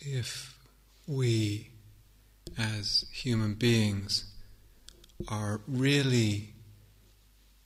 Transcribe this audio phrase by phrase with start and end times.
[0.00, 0.58] if
[1.06, 1.70] we,
[2.56, 4.24] as human beings,
[5.28, 6.54] are really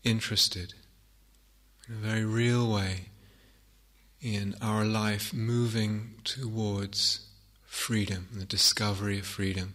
[0.04, 0.74] interested
[1.88, 3.06] in a very real way
[4.20, 7.26] in our life moving towards
[7.64, 9.74] freedom, the discovery of freedom,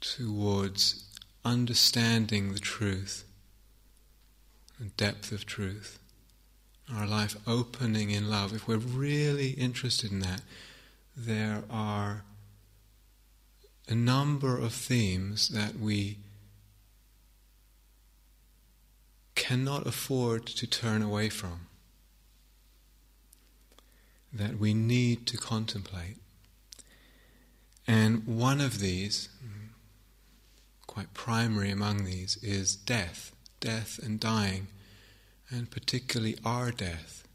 [0.00, 1.04] towards
[1.44, 3.24] understanding the truth,
[4.80, 5.98] the depth of truth,
[6.94, 8.54] our life opening in love.
[8.54, 10.42] If we're really interested in that,
[11.16, 12.24] there are
[13.88, 16.18] a number of themes that we
[19.34, 21.66] cannot afford to turn away from,
[24.32, 26.16] that we need to contemplate.
[27.86, 29.28] And one of these,
[30.86, 34.66] quite primary among these, is death, death and dying,
[35.50, 37.26] and particularly our death.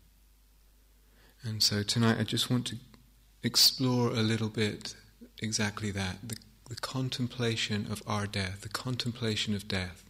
[1.43, 2.75] And so tonight I just want to
[3.43, 4.95] explore a little bit
[5.41, 6.37] exactly that the,
[6.69, 10.03] the contemplation of our death, the contemplation of death.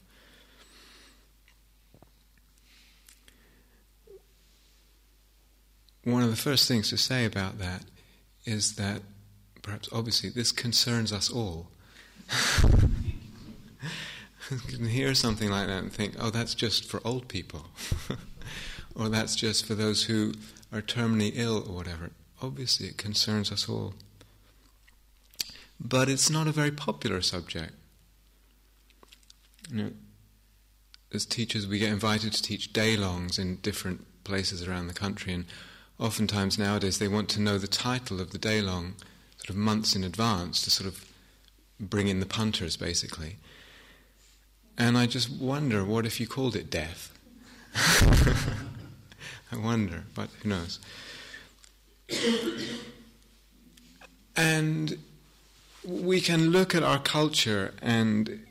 [6.04, 7.84] One of the first things to say about that
[8.46, 9.04] is that
[9.62, 11.68] perhaps obviously this concerns us all.
[14.68, 17.68] can hear something like that and think, oh, that's just for old people.
[18.96, 20.34] or that's just for those who
[20.72, 22.12] are terminally ill or whatever.
[22.42, 23.94] Obviously, it concerns us all.
[25.80, 27.74] But it's not a very popular subject.
[29.70, 29.92] You know,
[31.14, 35.34] as teachers, we get invited to teach day longs in different places around the country,
[35.34, 35.46] and
[36.00, 38.96] oftentimes nowadays they want to know the title of the day long
[39.38, 41.06] sort of months in advance to sort of
[41.80, 43.38] bring in the punters, basically.
[44.78, 47.18] And I just wonder, what if you called it death?
[49.52, 50.80] I wonder, but who knows?
[54.36, 54.98] and
[55.86, 58.46] we can look at our culture and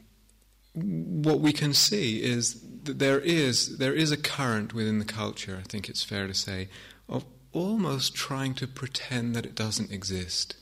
[0.72, 5.58] what we can see is that there is there is a current within the culture,
[5.58, 6.68] I think it's fair to say,
[7.08, 10.56] of almost trying to pretend that it doesn't exist.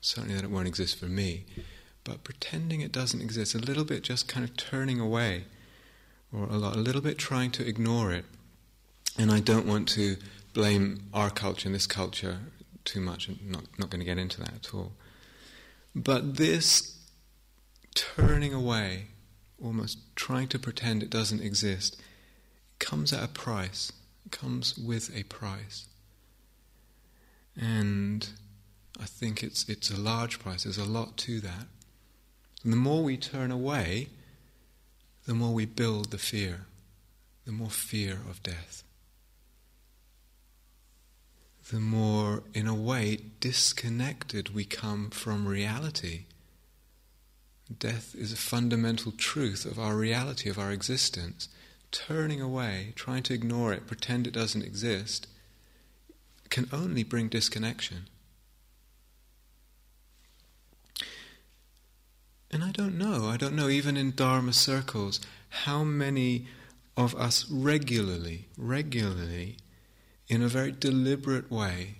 [0.00, 1.44] Certainly that it won't exist for me,
[2.04, 5.44] but pretending it doesn't exist, a little bit just kind of turning away,
[6.32, 8.24] or a, lot, a little bit trying to ignore it.
[9.18, 10.16] And I don't want to
[10.54, 12.38] blame our culture and this culture
[12.84, 13.28] too much.
[13.28, 14.92] I'm not, not going to get into that at all.
[15.94, 16.98] But this
[17.94, 19.06] turning away,
[19.62, 22.00] almost trying to pretend it doesn't exist,
[22.78, 23.92] comes at a price.
[24.24, 25.86] It comes with a price.
[27.56, 28.28] And
[28.98, 30.64] I think it's, it's a large price.
[30.64, 31.66] There's a lot to that.
[32.62, 34.08] And the more we turn away,
[35.26, 36.66] the more we build the fear,
[37.46, 38.82] the more fear of death.
[41.70, 46.24] The more, in a way, disconnected we come from reality.
[47.78, 51.48] Death is a fundamental truth of our reality, of our existence.
[51.92, 55.28] Turning away, trying to ignore it, pretend it doesn't exist,
[56.48, 58.08] can only bring disconnection.
[62.50, 66.46] And I don't know, I don't know, even in Dharma circles, how many
[66.96, 69.56] of us regularly, regularly,
[70.26, 71.96] in a very deliberate way,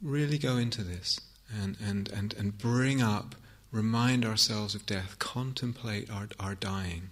[0.00, 1.18] really go into this
[1.52, 3.34] and, and, and, and bring up,
[3.72, 7.10] remind ourselves of death, contemplate our, our dying,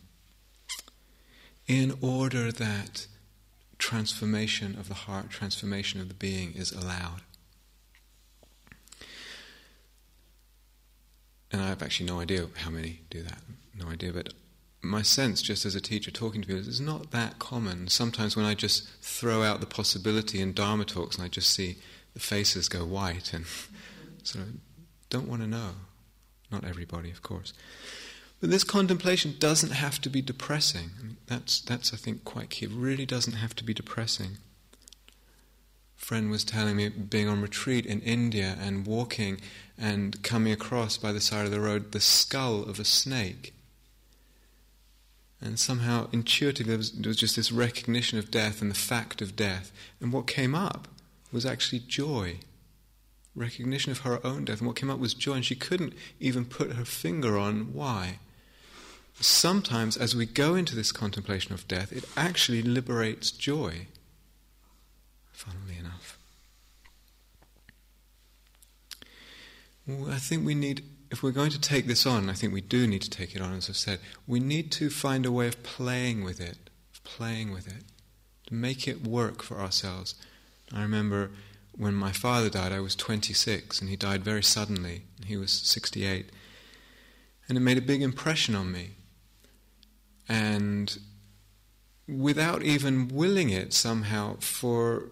[1.67, 3.07] in order that
[3.79, 7.23] transformation of the heart, transformation of the being is allowed.
[11.53, 13.39] And I have actually no idea how many do that,
[13.79, 14.33] no idea, but
[14.83, 17.87] my sense, just as a teacher talking to people, is not that common.
[17.87, 21.77] Sometimes when I just throw out the possibility in Dharma talks and I just see
[22.15, 23.45] the faces go white and
[24.25, 24.55] sort of
[25.09, 25.71] don't want to know.
[26.51, 27.53] Not everybody, of course.
[28.41, 30.91] But this contemplation doesn't have to be depressing.
[30.99, 32.67] I mean, that's, that's, I think, quite key.
[32.67, 34.39] It really doesn't have to be depressing.
[36.03, 39.41] Friend was telling me being on retreat in India and walking
[39.79, 43.55] and coming across by the side of the road the skull of a snake.
[45.41, 49.23] And somehow, intuitively, there was, there was just this recognition of death and the fact
[49.23, 49.73] of death.
[50.01, 50.89] And what came up
[51.33, 52.41] was actually joy
[53.35, 54.59] recognition of her own death.
[54.59, 58.19] And what came up was joy, and she couldn't even put her finger on why
[59.21, 63.87] sometimes as we go into this contemplation of death, it actually liberates joy,
[65.33, 66.19] funnily enough.
[69.87, 72.61] Well, I think we need, if we're going to take this on, I think we
[72.61, 75.49] do need to take it on, as I've said, we need to find a way
[75.49, 77.85] of playing with it, of playing with it,
[78.47, 80.15] to make it work for ourselves.
[80.73, 81.31] I remember
[81.77, 85.03] when my father died, I was 26, and he died very suddenly.
[85.27, 86.31] He was 68.
[87.49, 88.91] And it made a big impression on me.
[90.29, 90.97] And
[92.07, 95.09] without even willing it somehow, for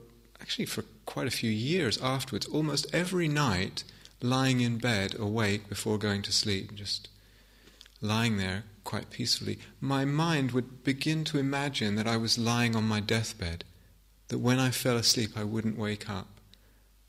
[0.51, 3.85] actually for quite a few years afterwards, almost every night,
[4.21, 7.09] lying in bed, awake before going to sleep, just
[8.01, 12.83] lying there quite peacefully, my mind would begin to imagine that I was lying on
[12.83, 13.63] my deathbed,
[14.27, 16.27] that when I fell asleep I wouldn't wake up,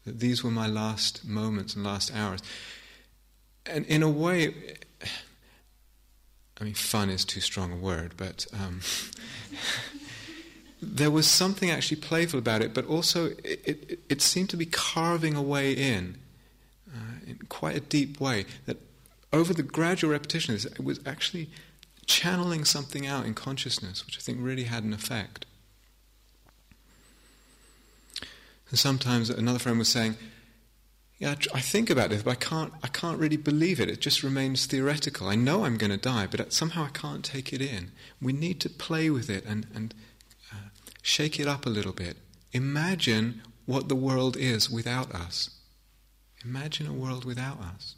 [0.06, 2.42] that these were my last moments and last hours.
[3.66, 4.54] And in a way,
[6.60, 8.82] I mean, fun is too strong a word, but um,
[10.82, 14.66] there was something actually playful about it, but also it, it, it seemed to be
[14.66, 16.18] carving a way in,
[16.92, 18.78] uh, in quite a deep way, that
[19.32, 21.50] over the gradual repetition, it was actually
[22.08, 25.46] channeling something out in consciousness, which I think really had an effect.
[28.70, 30.16] And sometimes another friend was saying,
[31.20, 33.90] yeah, I think about this, but I can't, I can't really believe it.
[33.90, 35.28] It just remains theoretical.
[35.28, 37.92] I know I'm going to die, but somehow I can't take it in.
[38.20, 39.94] We need to play with it and, and
[41.02, 42.18] shake it up a little bit.
[42.52, 45.50] Imagine what the world is without us.
[46.44, 47.96] Imagine a world without us.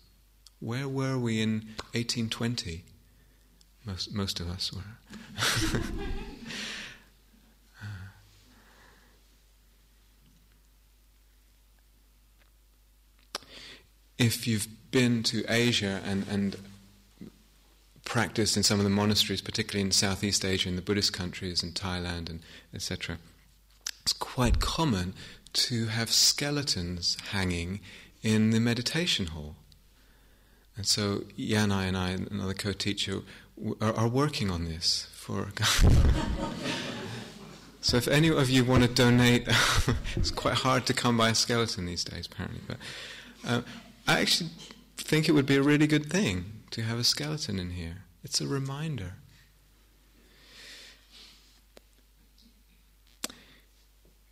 [0.59, 2.83] Where were we in 1820?
[3.85, 4.81] Most, most of us were.
[14.17, 16.55] if you've been to Asia and, and
[18.13, 21.71] practiced in some of the monasteries, particularly in Southeast Asia, in the Buddhist countries, in
[21.71, 23.17] Thailand, and etc.,
[24.03, 25.15] it's quite common
[25.53, 27.79] to have skeletons hanging
[28.21, 29.55] in the meditation hall.
[30.77, 33.21] And so Yanai and I, another co-teacher,
[33.81, 35.47] are, are working on this for.
[37.81, 39.47] so if any of you want to donate,
[40.15, 42.61] it's quite hard to come by a skeleton these days, apparently.
[42.67, 42.77] But
[43.43, 43.61] uh,
[44.07, 44.51] I actually
[44.97, 48.03] think it would be a really good thing to have a skeleton in here.
[48.23, 49.13] It's a reminder.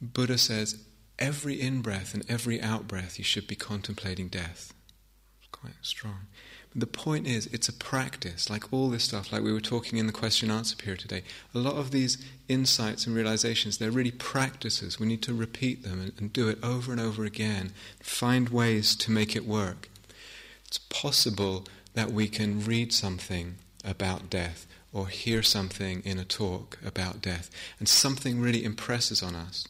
[0.01, 0.83] Buddha says
[1.19, 4.73] every in breath and every out breath you should be contemplating death
[5.61, 6.27] quite strong.
[6.71, 9.99] But the point is, it's a practice, like all this stuff, like we were talking
[9.99, 11.23] in the question answer period today.
[11.53, 12.17] A lot of these
[12.47, 14.99] insights and realizations, they're really practices.
[14.99, 18.95] We need to repeat them and, and do it over and over again, find ways
[18.97, 19.89] to make it work.
[20.65, 26.77] It's possible that we can read something about death or hear something in a talk
[26.85, 27.49] about death
[27.79, 29.67] and something really impresses on us,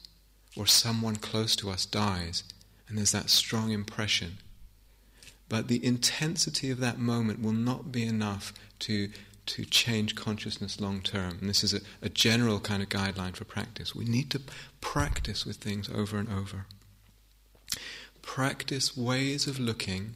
[0.58, 2.44] or someone close to us dies,
[2.88, 4.38] and there's that strong impression
[5.52, 9.10] but the intensity of that moment will not be enough to,
[9.48, 11.40] to change consciousness long term.
[11.42, 13.94] And this is a, a general kind of guideline for practice.
[13.94, 14.42] We need to
[14.80, 16.68] practice with things over and over.
[18.22, 20.16] Practice ways of looking,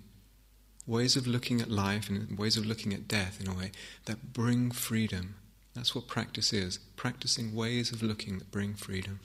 [0.88, 3.72] ways of looking at life and ways of looking at death in a way
[4.06, 5.36] that bring freedom.
[5.74, 9.20] That's what practice is practicing ways of looking that bring freedom.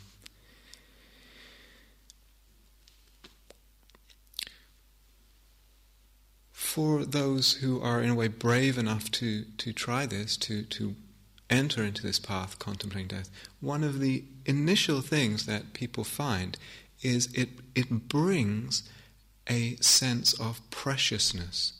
[6.70, 10.94] for those who are in a way brave enough to, to try this, to, to
[11.50, 13.28] enter into this path, contemplating death,
[13.60, 16.56] one of the initial things that people find
[17.02, 18.88] is it, it brings
[19.50, 21.72] a sense of preciousness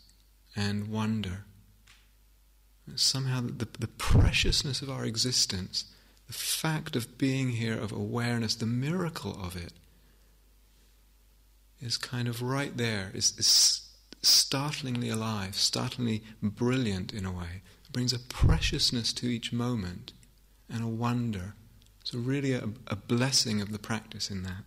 [0.56, 1.44] and wonder.
[2.96, 5.84] Somehow, the, the preciousness of our existence,
[6.26, 9.72] the fact of being here, of awareness, the miracle of it,
[11.80, 13.88] is kind of right there, is, is
[14.20, 17.62] startlingly alive, startlingly brilliant in a way.
[17.84, 20.12] It brings a preciousness to each moment
[20.68, 21.54] and a wonder.
[22.02, 24.64] So, really, a, a blessing of the practice in that.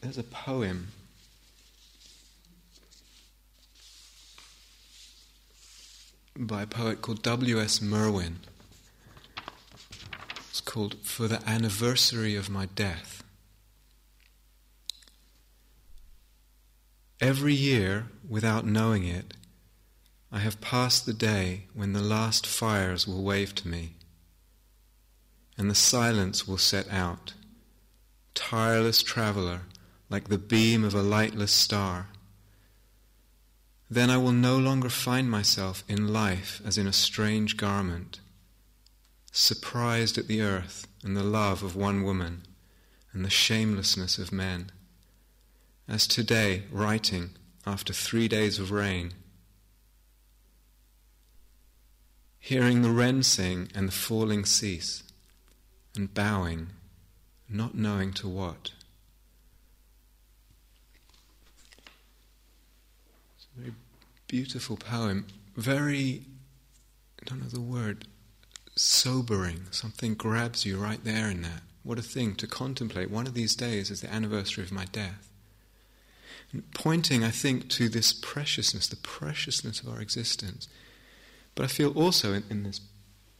[0.00, 0.88] There's a poem
[6.34, 7.82] by a poet called W.S.
[7.82, 8.40] Merwin.
[10.48, 13.22] It's called For the Anniversary of My Death.
[17.20, 19.34] Every year, without knowing it,
[20.32, 23.96] I have passed the day when the last fires will wave to me,
[25.58, 27.34] and the silence will set out,
[28.34, 29.60] tireless traveler,
[30.10, 32.08] like the beam of a lightless star.
[33.88, 38.20] Then I will no longer find myself in life as in a strange garment,
[39.32, 42.42] surprised at the earth and the love of one woman
[43.12, 44.70] and the shamelessness of men
[45.90, 47.30] as today, writing
[47.66, 49.12] after three days of rain.
[52.38, 55.02] Hearing the wren sing and the falling cease,
[55.96, 56.68] and bowing,
[57.48, 58.70] not knowing to what.
[63.36, 63.74] It's a very
[64.30, 66.22] beautiful poem, very,
[67.20, 68.06] I don't know the word,
[68.76, 69.62] sobering.
[69.72, 71.62] Something grabs you right there in that.
[71.82, 73.10] What a thing to contemplate.
[73.10, 75.32] One of these days is the anniversary of my death.
[76.52, 80.68] And pointing, I think, to this preciousness, the preciousness of our existence.
[81.56, 82.80] But I feel also in, in this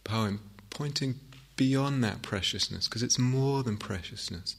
[0.02, 1.20] poem pointing
[1.54, 4.56] beyond that preciousness, because it's more than preciousness.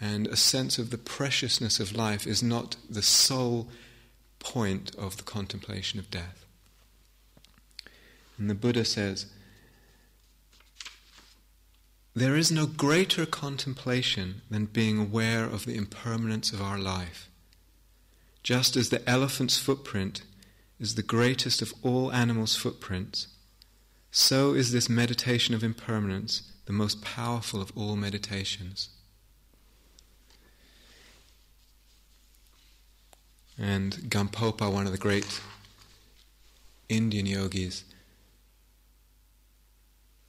[0.00, 3.68] And a sense of the preciousness of life is not the sole
[4.46, 6.46] point of the contemplation of death.
[8.38, 9.26] And the Buddha says,
[12.14, 17.28] There is no greater contemplation than being aware of the impermanence of our life.
[18.44, 20.22] Just as the elephant's footprint
[20.78, 23.26] is the greatest of all animals' footprints,
[24.12, 28.90] so is this meditation of impermanence the most powerful of all meditations.
[33.58, 35.40] And Gampopa, one of the great
[36.88, 37.84] Indian yogis,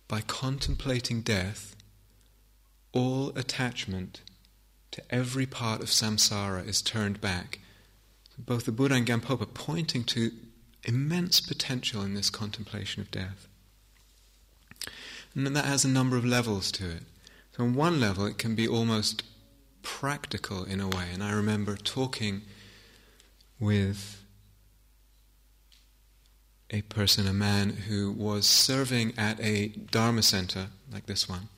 [0.07, 1.75] by contemplating death,
[2.93, 4.21] all attachment
[4.91, 7.59] to every part of samsara is turned back.
[8.37, 10.31] Both the Buddha and Gampopa pointing to
[10.83, 13.47] immense potential in this contemplation of death.
[15.35, 17.03] And that has a number of levels to it.
[17.55, 19.23] So, on one level, it can be almost
[19.83, 21.07] practical in a way.
[21.13, 22.43] And I remember talking
[23.59, 24.23] with
[26.69, 31.49] a person, a man who was serving at a Dharma center like this one.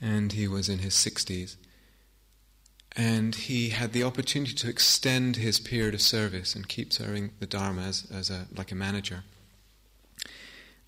[0.00, 1.56] And he was in his 60s.
[2.96, 7.46] And he had the opportunity to extend his period of service and keep serving the
[7.46, 9.24] Dharma as, as a, like a manager.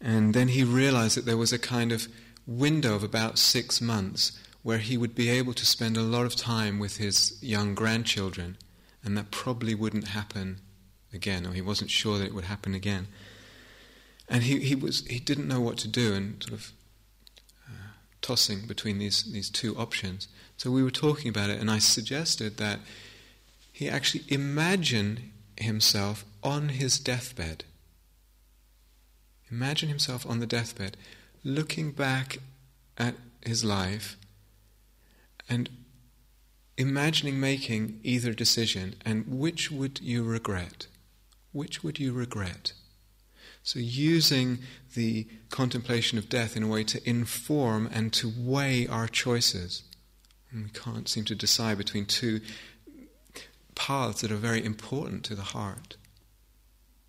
[0.01, 2.09] And then he realized that there was a kind of
[2.47, 4.33] window of about six months
[4.63, 8.57] where he would be able to spend a lot of time with his young grandchildren
[9.05, 10.61] and that probably wouldn't happen
[11.13, 13.09] again, or he wasn't sure that it would happen again.
[14.29, 16.73] And he, he, was, he didn't know what to do and sort of
[17.67, 17.89] uh,
[18.21, 20.29] tossing between these, these two options.
[20.57, 22.81] So we were talking about it, and I suggested that
[23.73, 27.65] he actually imagine himself on his deathbed.
[29.51, 30.97] Imagine himself on the deathbed,
[31.43, 32.39] looking back
[32.99, 33.15] at
[33.45, 34.17] his life
[35.49, 35.71] and
[36.79, 40.87] imagining making either decision and which would you regret?
[41.53, 42.73] Which would you regret?
[43.65, 44.61] So, using
[44.95, 49.83] the contemplation of death in a way to inform and to weigh our choices.
[50.51, 52.41] And we can't seem to decide between two
[53.75, 55.97] paths that are very important to the heart.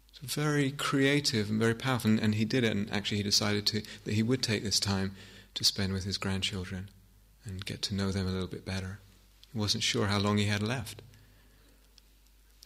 [0.09, 3.65] It's very creative and very powerful, and, and he did it, and actually, he decided
[3.67, 5.15] to, that he would take this time
[5.53, 6.89] to spend with his grandchildren
[7.45, 8.99] and get to know them a little bit better.
[9.53, 11.01] He wasn't sure how long he had left.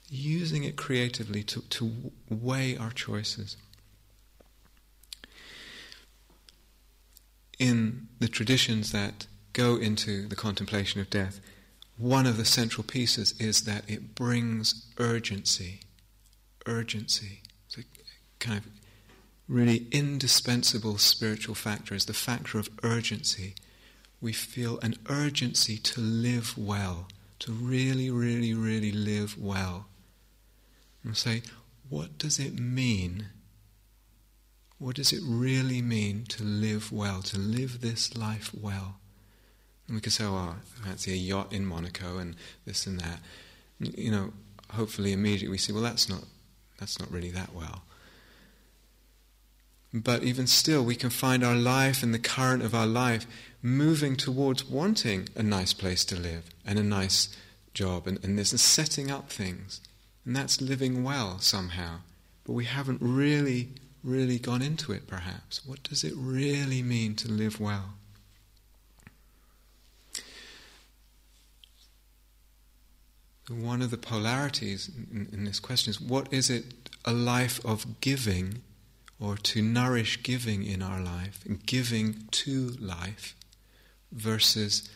[0.10, 3.58] Using it creatively to, to weigh our choices.
[7.58, 11.40] In the traditions that go into the contemplation of death,
[11.98, 15.82] one of the central pieces is that it brings urgency.
[16.66, 17.42] Urgency.
[17.68, 17.84] It's a
[18.40, 18.66] kind of
[19.48, 23.56] really indispensable spiritual factor is the factor of urgency
[24.24, 29.88] we feel an urgency to live well, to really, really, really live well.
[31.04, 31.42] And say,
[31.90, 33.26] what does it mean?
[34.80, 38.96] What does it really mean to live well, to live this life well?
[39.88, 43.20] And we could say, oh, I fancy a yacht in Monaco and this and that.
[43.80, 44.34] You know,
[44.72, 46.24] hopefully immediately we see, well, that's not,
[46.80, 47.84] that's not really that well.
[49.94, 53.28] But even still, we can find our life and the current of our life
[53.62, 57.30] moving towards wanting a nice place to live and a nice
[57.76, 59.82] job and, and this and setting up things.
[60.26, 62.00] And that's living well somehow.
[62.44, 63.70] But we haven't really,
[64.04, 65.64] really gone into it perhaps.
[65.66, 67.94] What does it really mean to live well?
[73.48, 78.02] One of the polarities in, in this question is what is it a life of
[78.02, 78.62] giving
[79.24, 83.36] or to nourish giving in our life, giving to life,
[84.12, 84.90] versus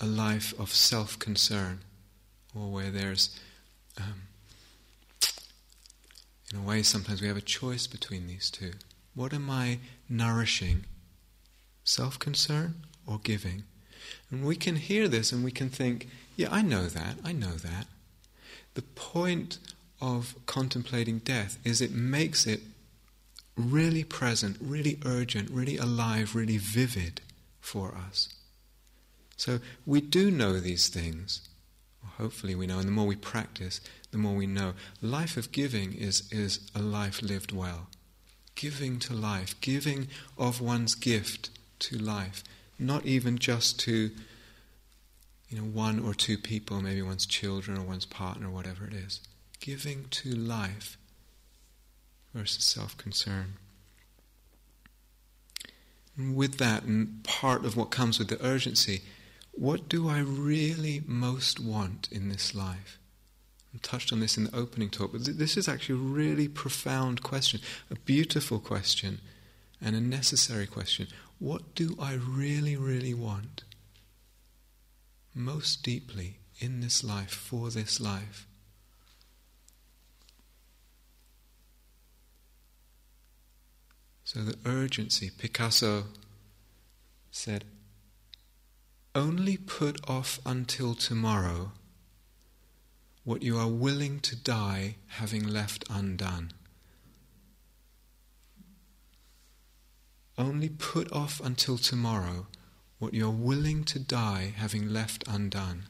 [0.00, 1.78] a life of self concern,
[2.56, 3.38] or where there's,
[3.98, 4.22] um,
[6.52, 8.72] in a way, sometimes we have a choice between these two.
[9.14, 10.84] What am I nourishing?
[11.84, 12.74] Self concern
[13.06, 13.62] or giving?
[14.28, 17.52] And we can hear this and we can think, yeah, I know that, I know
[17.52, 17.86] that.
[18.74, 19.58] The point
[20.00, 22.60] of contemplating death is it makes it
[23.56, 27.20] really present, really urgent, really alive, really vivid
[27.60, 28.28] for us.
[29.36, 31.48] So we do know these things.
[32.18, 34.72] hopefully we know, and the more we practice, the more we know.
[35.02, 37.88] Life of giving is, is a life lived well.
[38.54, 40.08] Giving to life, giving
[40.38, 42.42] of one's gift to life,
[42.78, 44.10] not even just to
[45.48, 49.20] you know, one or two people, maybe one's children or one's partner, whatever it is.
[49.60, 50.96] Giving to life
[52.36, 53.54] versus self concern.
[56.18, 59.02] With that, and part of what comes with the urgency,
[59.52, 62.98] what do I really most want in this life?
[63.74, 67.22] I touched on this in the opening talk, but this is actually a really profound
[67.22, 69.20] question, a beautiful question,
[69.80, 71.08] and a necessary question.
[71.38, 73.64] What do I really, really want?
[75.34, 78.46] Most deeply in this life, for this life.
[84.26, 86.06] So the urgency, Picasso
[87.30, 87.64] said,
[89.14, 91.70] only put off until tomorrow
[93.22, 96.50] what you are willing to die having left undone.
[100.36, 102.48] Only put off until tomorrow
[102.98, 105.84] what you are willing to die having left undone.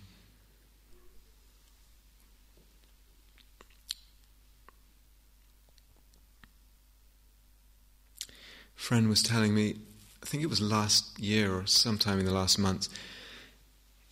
[8.77, 9.77] Friend was telling me,
[10.23, 12.89] I think it was last year or sometime in the last month,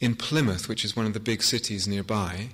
[0.01, 2.49] in Plymouth, which is one of the big cities nearby,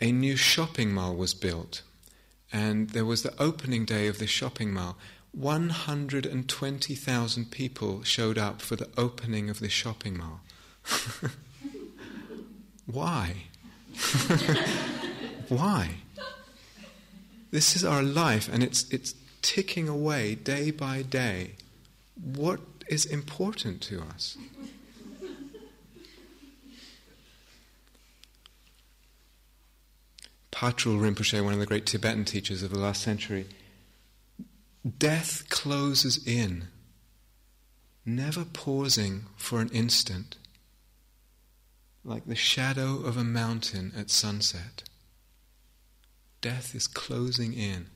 [0.00, 1.82] a new shopping mall was built.
[2.52, 4.96] And there was the opening day of the shopping mall.
[5.32, 10.40] 120,000 people showed up for the opening of the shopping mall.
[12.86, 13.34] Why?
[15.48, 15.96] Why?
[17.50, 19.14] This is our life, and it's, it's
[19.48, 21.52] ticking away day by day,
[22.14, 24.36] what is important to us?
[30.50, 33.46] Patrul Rinpoche, one of the great Tibetan teachers of the last century,
[34.98, 36.68] death closes in,
[38.04, 40.36] never pausing for an instant,
[42.04, 44.82] like the shadow of a mountain at sunset.
[46.42, 47.86] Death is closing in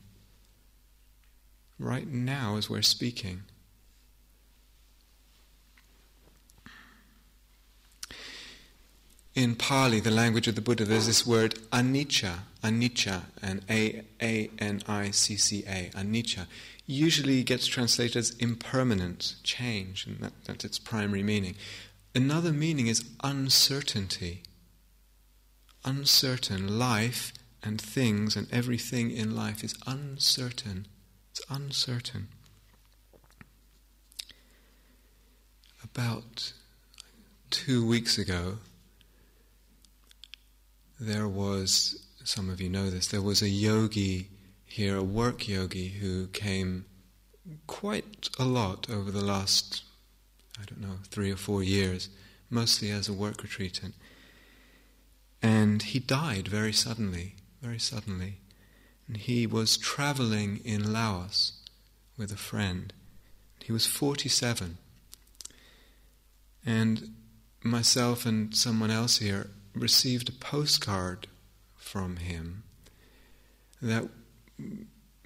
[1.83, 3.43] right now as we're speaking.
[9.35, 14.51] In Pali, the language of the Buddha, there's this word anicca, anicca, and A A
[14.59, 16.47] N I C C A, anicca.
[16.87, 21.55] Usually gets translated as impermanent, change, and that, that's its primary meaning.
[22.15, 24.43] Another meaning is uncertainty.
[25.83, 30.87] Uncertain life and things and everything in life is uncertain.
[31.49, 32.29] Uncertain.
[35.83, 36.53] About
[37.51, 38.59] two weeks ago,
[40.99, 44.29] there was, some of you know this, there was a yogi
[44.65, 46.87] here, a work yogi, who came
[47.67, 49.83] quite a lot over the last,
[50.59, 52.09] I don't know, three or four years,
[52.49, 53.95] mostly as a work retreatant.
[55.43, 58.39] And he died very suddenly, very suddenly.
[59.09, 61.53] And he was traveling in Laos
[62.17, 62.93] with a friend.
[63.63, 64.79] He was 47.
[66.65, 67.15] And
[67.63, 71.27] myself and someone else here received a postcard
[71.77, 72.63] from him
[73.81, 74.09] that,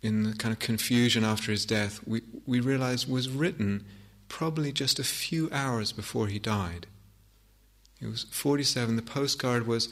[0.03, 3.85] in the kind of confusion after his death, we, we realized was written
[4.29, 6.87] probably just a few hours before he died.
[7.99, 8.97] He was 47.
[8.97, 9.89] The postcard was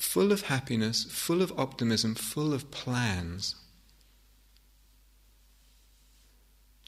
[0.00, 3.54] full of happiness, full of optimism, full of plans.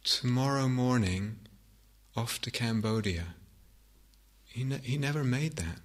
[0.02, 1.36] Tomorrow morning,
[2.16, 3.34] off to Cambodia.
[4.46, 5.78] He, ne- he never made that.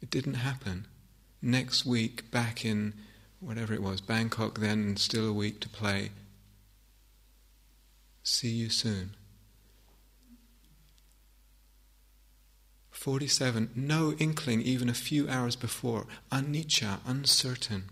[0.00, 0.86] It didn't happen.
[1.42, 2.94] Next week, back in
[3.40, 6.10] whatever it was, Bangkok then, still a week to play.
[8.22, 9.16] See you soon.
[13.00, 17.84] 47, no inkling even a few hours before, anicca, uncertain.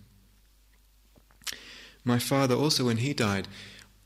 [2.05, 3.49] My father also, when he died,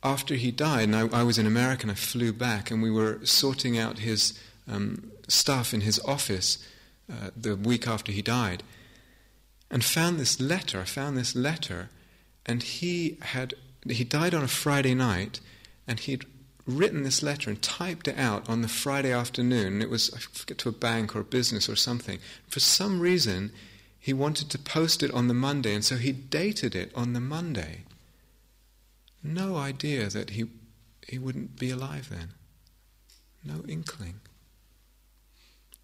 [0.05, 2.89] after he died, and I, I was in America and I flew back, and we
[2.89, 4.39] were sorting out his
[4.71, 6.65] um, stuff in his office
[7.11, 8.63] uh, the week after he died,
[9.73, 10.83] and found this letter.
[10.83, 11.89] I found this letter,
[12.47, 13.55] and he had
[13.89, 15.41] he died on a Friday night,
[15.89, 16.27] and he'd
[16.67, 19.83] written this letter and typed it out on the Friday afternoon.
[19.83, 22.19] It was, I forget, to a bank or a business or something.
[22.49, 23.53] For some reason,
[23.99, 27.21] he wanted to post it on the Monday, and so he dated it on the
[27.21, 27.85] Monday.
[29.23, 30.47] no idea that he,
[31.07, 32.33] he wouldn't be alive then.
[33.45, 34.21] No inkling.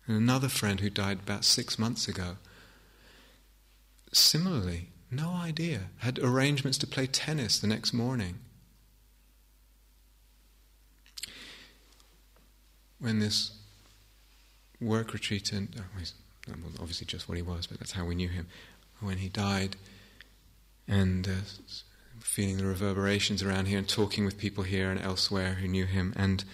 [0.06, 2.38] And another friend who died about six months ago,
[4.12, 8.38] similarly, no idea, had arrangements to play tennis the next morning.
[13.00, 13.52] When this
[14.80, 18.46] work retreat, and oh, obviously just what he was, but that's how we knew him,
[19.00, 19.76] when he died,
[20.86, 21.30] and uh,
[22.20, 26.12] feeling the reverberations around here and talking with people here and elsewhere who knew him,
[26.16, 26.44] and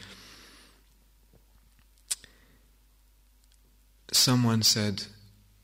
[4.13, 5.05] someone said,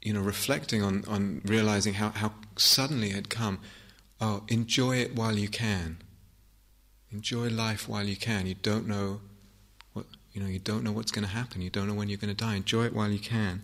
[0.03, 3.61] you know, reflecting on, on realizing how, how suddenly it had come,
[4.21, 5.99] oh, enjoy it while you can.
[7.13, 8.47] Enjoy life while you can.
[8.47, 9.21] You don't know
[10.33, 11.61] you know, you don't know what's going to happen.
[11.61, 12.55] You don't know when you're going to die.
[12.57, 13.63] Enjoy it while you can.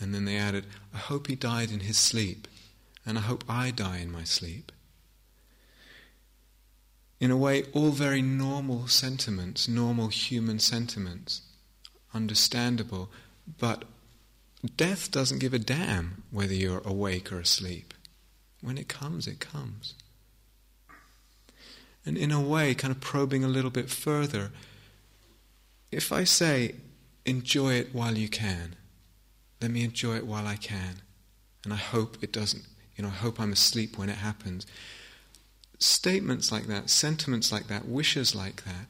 [0.00, 2.46] And then they added, I hope he died in his sleep,
[3.04, 4.70] and I hope I die in my sleep.
[7.20, 11.42] In a way, all very normal sentiments, normal human sentiments,
[12.14, 13.10] understandable,
[13.58, 13.84] but
[14.76, 17.92] death doesn't give a damn whether you're awake or asleep.
[18.60, 19.94] When it comes, it comes.
[22.06, 24.50] And in a way, kind of probing a little bit further,
[25.90, 26.74] if I say,
[27.24, 28.76] enjoy it while you can,
[29.60, 31.02] let me enjoy it while I can,
[31.64, 32.64] and I hope it doesn't,
[32.96, 34.66] you know, I hope I'm asleep when it happens.
[35.78, 38.86] Statements like that, sentiments like that, wishes like that,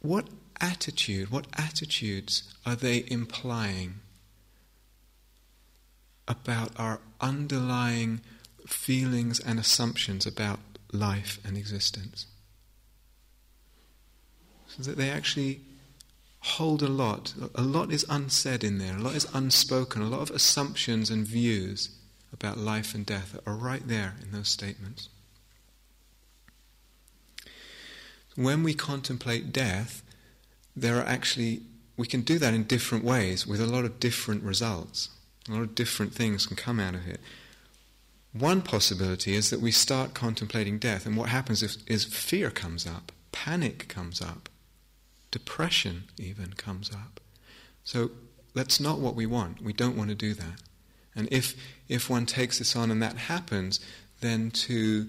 [0.00, 0.28] what
[0.60, 3.96] attitude, what attitudes are they implying
[6.26, 8.20] about our underlying
[8.66, 10.60] feelings and assumptions about
[10.92, 12.26] life and existence?
[14.68, 15.60] So that they actually
[16.40, 17.34] hold a lot.
[17.54, 21.26] A lot is unsaid in there, a lot is unspoken, a lot of assumptions and
[21.26, 21.90] views
[22.32, 25.08] about life and death are right there in those statements.
[28.36, 30.02] When we contemplate death,
[30.76, 31.62] there are actually,
[31.96, 35.08] we can do that in different ways with a lot of different results.
[35.48, 37.20] A lot of different things can come out of it.
[38.32, 42.86] One possibility is that we start contemplating death, and what happens is, is fear comes
[42.86, 44.48] up, panic comes up,
[45.30, 47.20] depression even comes up.
[47.84, 48.10] So
[48.54, 49.62] that's not what we want.
[49.62, 50.62] We don't want to do that.
[51.14, 51.56] And if,
[51.88, 53.80] if one takes this on and that happens,
[54.20, 55.06] then to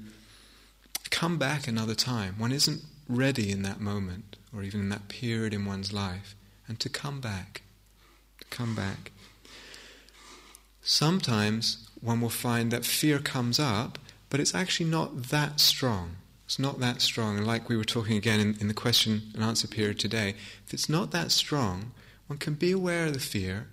[1.10, 2.36] come back another time.
[2.38, 6.36] One isn't ready in that moment or even in that period in one's life,
[6.67, 7.62] and to come back.
[8.39, 9.12] To come back.
[10.82, 16.15] Sometimes one will find that fear comes up, but it's actually not that strong.
[16.49, 17.38] It's not that strong.
[17.38, 20.33] And like we were talking again in, in the question and answer period today,
[20.65, 21.91] if it's not that strong,
[22.25, 23.67] one can be aware of the fear.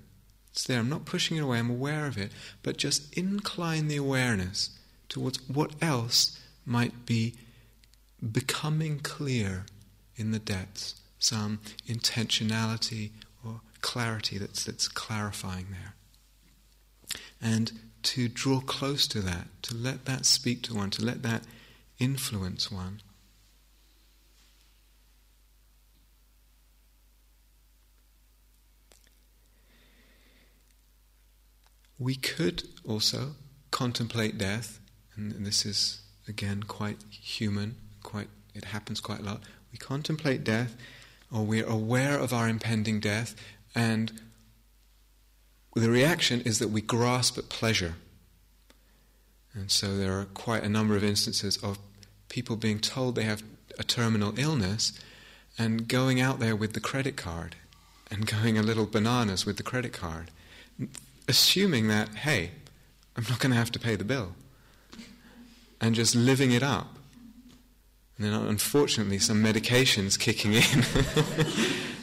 [0.51, 0.81] It's there.
[0.81, 5.39] I'm not pushing it away, I'm aware of it, but just incline the awareness towards
[5.49, 7.33] what else might be
[8.31, 9.65] becoming clear
[10.17, 13.13] in the depths, some intentionality
[13.43, 15.95] or clarity that's, that's clarifying there.
[17.41, 21.43] And to draw close to that, to let that speak to one, to let that
[21.99, 23.01] influence one.
[31.99, 33.33] We could also
[33.71, 34.81] contemplate death,
[35.17, 39.41] and this is again quite human, quite it happens quite a lot
[39.77, 40.75] we contemplate death,
[41.31, 43.35] or we're aware of our impending death,
[43.75, 44.21] and
[45.75, 47.97] the reaction is that we grasp at pleasure.
[49.53, 51.79] And so there are quite a number of instances of
[52.29, 53.43] people being told they have
[53.79, 54.93] a terminal illness
[55.59, 57.57] and going out there with the credit card
[58.11, 60.31] and going a little bananas with the credit card,
[61.29, 62.53] assuming that, hey,
[63.17, 64.35] I'm not going to have to pay the bill,
[65.81, 66.97] and just living it up.
[68.17, 70.85] And then, unfortunately, some medications kicking in.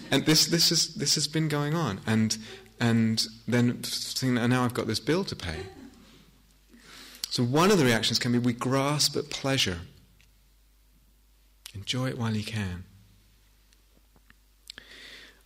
[0.12, 2.01] and this, this, is, this has been going on.
[2.05, 2.38] And,
[2.79, 5.62] and then thinking, now I've got this bill to pay.
[7.29, 9.79] So, one of the reactions can be we grasp at pleasure.
[11.73, 12.86] Enjoy it while you can.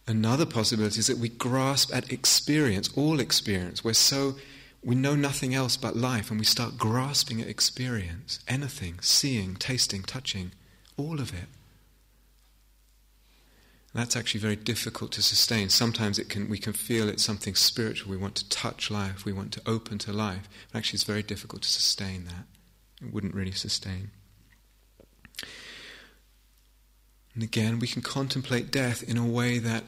[0.08, 3.84] Another possibility is that we grasp at experience, all experience.
[3.84, 4.36] We're so,
[4.84, 8.40] we know nothing else but life, and we start grasping at experience.
[8.48, 10.52] Anything, seeing, tasting, touching,
[10.96, 11.50] all of it.
[13.94, 15.70] That's actually very difficult to sustain.
[15.70, 18.12] Sometimes it can, we can feel it's something spiritual.
[18.12, 20.48] We want to touch life, we want to open to life.
[20.72, 22.46] But actually, it's very difficult to sustain that.
[23.02, 24.12] It wouldn't really sustain.
[27.38, 29.84] And again, we can contemplate death in a way that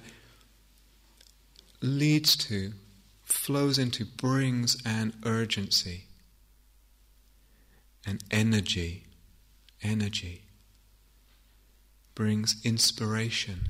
[1.82, 2.74] leads to,
[3.24, 6.04] flows into, brings an urgency,
[8.06, 9.08] an energy
[9.82, 10.44] energy,
[12.14, 13.70] brings inspiration,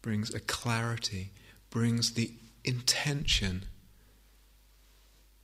[0.00, 1.32] brings a clarity,
[1.68, 2.32] brings the
[2.64, 3.66] intention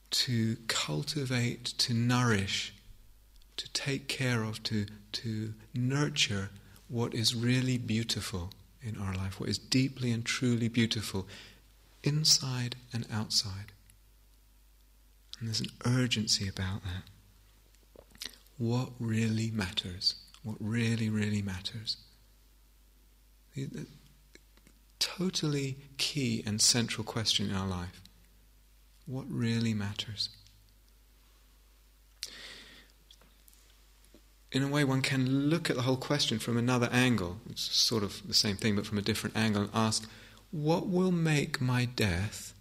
[0.08, 2.72] to cultivate, to nourish,
[3.58, 6.50] to take care of, to, to nurture
[6.88, 8.50] what is really beautiful
[8.82, 11.26] in our life, what is deeply and truly beautiful
[12.02, 13.72] inside and outside.
[15.38, 17.04] And there's an urgency about that.
[18.56, 20.14] What really matters?
[20.42, 21.96] What really, really matters?
[23.54, 23.86] The,
[24.98, 28.00] totally key and central question in our life.
[29.06, 30.28] What really matters?
[34.50, 37.38] In a way, one can look at the whole question from another angle.
[37.50, 40.08] It's sort of the same thing, but from a different angle, and ask,
[40.50, 42.54] what will make my death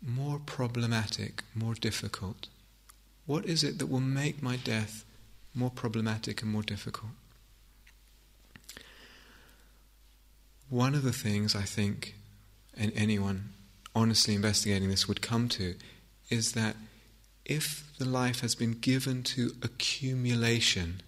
[0.00, 2.48] more problematic, more difficult?
[3.26, 5.04] What is it that will make my death
[5.52, 7.10] more problematic and more difficult?
[10.68, 12.14] One of the things I think,
[12.76, 13.52] and anyone
[13.94, 15.74] honestly investigating this would come to,
[16.30, 16.76] is that
[17.44, 21.00] if the life has been given to accumulation,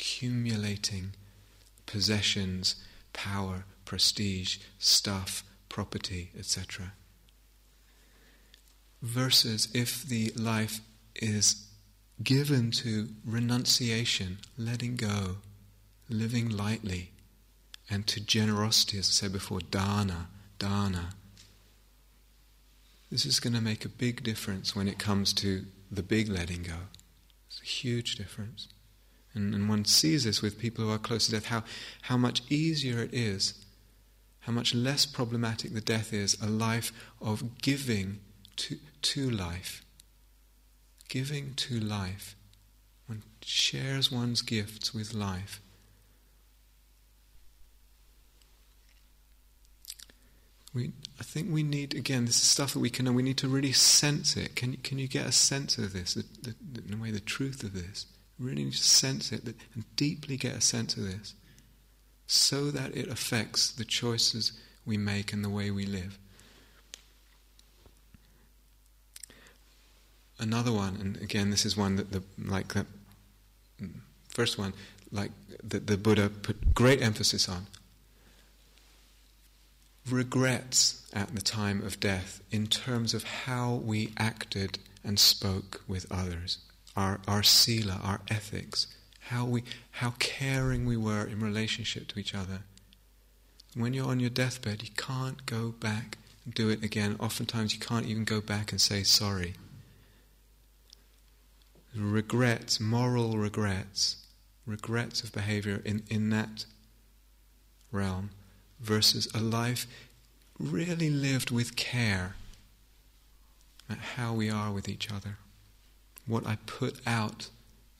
[0.00, 1.12] accumulating
[1.84, 2.76] possessions,
[3.12, 6.92] power, prestige, stuff, property, etc.
[9.02, 10.80] Versus if the life
[11.16, 11.66] is
[12.22, 15.36] given to renunciation, letting go,
[16.08, 17.10] living lightly,
[17.90, 21.10] and to generosity, as I said before, dana, dana.
[23.10, 26.62] This is going to make a big difference when it comes to the big letting
[26.62, 26.88] go.
[27.48, 28.68] It's a huge difference.
[29.34, 31.62] And, and one sees this with people who are close to death, how,
[32.02, 33.64] how much easier it is,
[34.40, 38.20] how much less problematic the death is, a life of giving
[38.56, 39.84] to, to life.
[41.08, 42.36] Giving to life.
[43.06, 45.60] One shares one's gifts with life.
[50.72, 52.26] We, I think we need again.
[52.26, 53.12] This is stuff that we can.
[53.12, 54.54] We need to really sense it.
[54.54, 56.14] Can can you get a sense of this?
[56.14, 56.54] The, the,
[56.86, 58.06] in a way, the truth of this.
[58.40, 61.34] Really need to sense it and deeply get a sense of this
[62.26, 64.52] so that it affects the choices
[64.86, 66.18] we make and the way we live.
[70.38, 72.86] Another one, and again, this is one that the like that
[74.28, 74.72] first one,
[75.12, 77.66] like that the Buddha put great emphasis on.
[80.08, 86.10] Regrets at the time of death in terms of how we acted and spoke with
[86.10, 86.58] others
[87.00, 88.86] our, our sila, our ethics,
[89.30, 92.60] how, we, how caring we were in relationship to each other.
[93.74, 97.16] When you're on your deathbed, you can't go back and do it again.
[97.18, 99.54] Oftentimes, you can't even go back and say sorry.
[101.96, 104.16] Regrets, moral regrets,
[104.66, 106.66] regrets of behavior in, in that
[107.90, 108.30] realm
[108.78, 109.86] versus a life
[110.58, 112.36] really lived with care
[113.88, 115.38] at how we are with each other
[116.26, 117.48] what I put out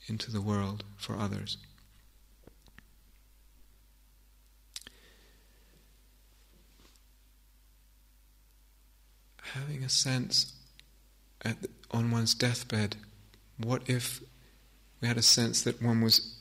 [0.06, 1.56] into the world for others.
[9.54, 10.52] Having a sense
[11.44, 11.56] at,
[11.90, 12.96] on one's deathbed,
[13.58, 14.20] what if
[15.00, 16.36] we had a sense that one was,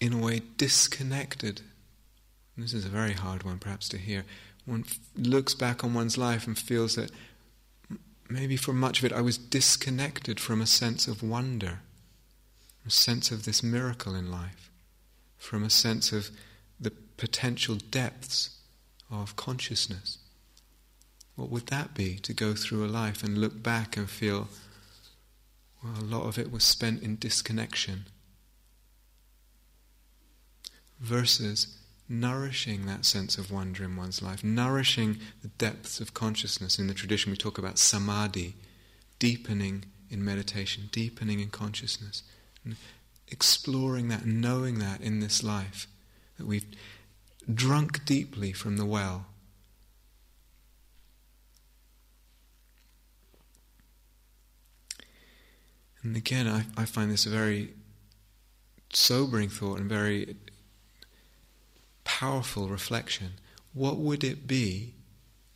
[0.00, 1.62] in a way, disconnected?
[2.56, 4.24] this is a very hard one, perhaps, to hear.
[4.66, 7.10] One f- looks back on one's life and feels that
[8.30, 11.80] maybe for much of it I was disconnected from a sense of wonder,
[12.86, 14.70] a sense of this miracle in life,
[15.36, 16.30] from a sense of
[16.78, 18.58] the potential depths
[19.10, 20.18] of consciousness.
[21.36, 24.48] What would that be to go through a life and look back and feel,
[25.82, 28.06] well, a lot of it was spent in disconnection?
[31.00, 31.78] Versus
[32.10, 36.78] nourishing that sense of wonder in one's life, nourishing the depths of consciousness.
[36.78, 38.56] In the tradition, we talk about samadhi,
[39.20, 42.24] deepening in meditation, deepening in consciousness,
[42.64, 42.74] and
[43.28, 45.86] exploring that, knowing that in this life,
[46.36, 46.66] that we've
[47.52, 49.26] drunk deeply from the well.
[56.02, 57.74] And again, I, I find this a very
[58.92, 60.34] sobering thought and very
[62.18, 63.34] powerful reflection.
[63.72, 64.94] What would it be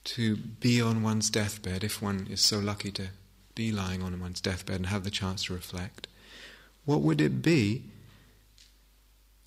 [0.05, 3.09] to be on one's deathbed, if one is so lucky to
[3.57, 6.07] be lying on one's deathbed and have the chance to reflect?
[6.85, 7.83] What would it be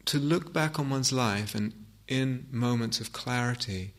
[0.05, 1.73] to look back on one's life and
[2.09, 3.93] in moments of clarity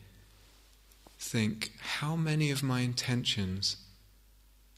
[1.17, 3.77] think, how many of my intentions,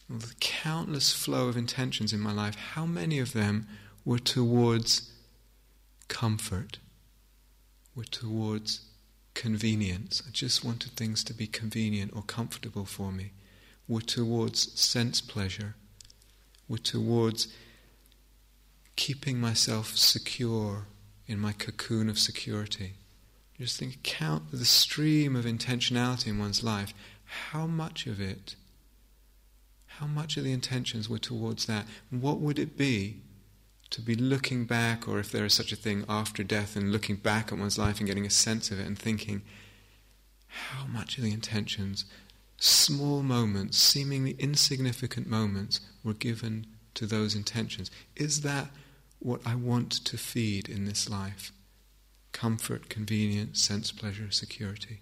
[0.09, 3.67] the countless flow of intentions in my life, how many of them
[4.05, 5.11] we're towards
[6.07, 6.79] comfort.
[7.95, 8.81] We're towards
[9.33, 10.23] convenience.
[10.27, 13.31] I just wanted things to be convenient or comfortable for me.
[13.87, 15.75] We're towards sense pleasure.
[16.67, 17.47] We're towards
[18.95, 20.85] keeping myself secure
[21.27, 22.93] in my cocoon of security.
[23.59, 26.93] Just think, count the stream of intentionality in one's life.
[27.51, 28.55] How much of it,
[29.85, 31.85] how much of the intentions were towards that?
[32.09, 33.21] What would it be
[33.91, 37.17] to be looking back, or if there is such a thing after death, and looking
[37.17, 39.43] back at one's life and getting a sense of it and thinking,
[40.47, 42.05] how much of the intentions,
[42.57, 47.91] small moments, seemingly insignificant moments, were given to those intentions?
[48.15, 48.69] Is that
[49.19, 51.51] what I want to feed in this life?
[52.31, 55.01] Comfort, convenience, sense pleasure, security.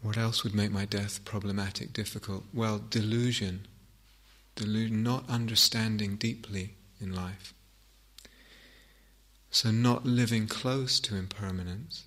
[0.00, 2.44] What else would make my death problematic, difficult?
[2.54, 3.66] Well, delusion.
[4.54, 7.52] Delusion, not understanding deeply in life.
[9.50, 12.04] So, not living close to impermanence.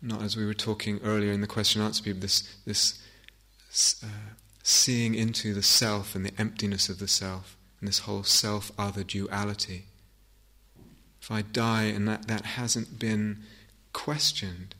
[0.00, 3.02] Not as we were talking earlier in the question and answer people, this, this
[4.02, 4.06] uh,
[4.62, 9.04] seeing into the self and the emptiness of the self, and this whole self other
[9.04, 9.86] duality.
[11.20, 13.40] If I die and that, that hasn't been
[13.92, 14.74] questioned,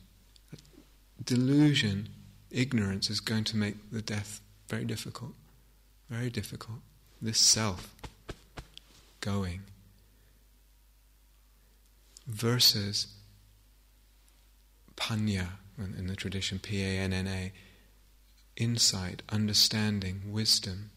[1.23, 2.09] delusion
[2.51, 5.33] ignorance is going to make the death very difficult.
[6.09, 6.79] Very difficult.
[7.21, 7.93] This self
[9.21, 9.61] going
[12.27, 13.07] versus
[14.95, 17.51] panya in the tradition, P A N N A,
[18.57, 20.91] insight, understanding, wisdom.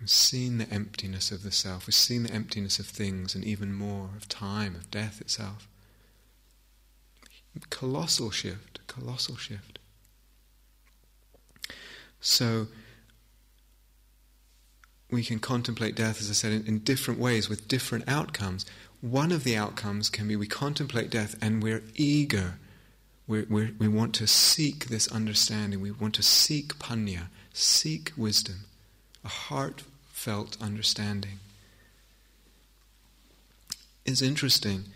[0.00, 3.72] We've seen the emptiness of the self, we've seen the emptiness of things, and even
[3.72, 5.68] more of time, of death itself.
[7.70, 9.78] Colossal shift colossal shift.
[12.20, 12.68] So,
[15.10, 18.66] we can contemplate death, as I said, in, in, different ways with different outcomes.
[19.00, 22.58] One of the outcomes can be we contemplate death and we're eager.
[23.26, 25.80] We're, we're, we want to seek this understanding.
[25.80, 28.64] We want to seek panya, seek wisdom,
[29.24, 31.38] a heartfelt understanding.
[34.04, 34.86] It's interesting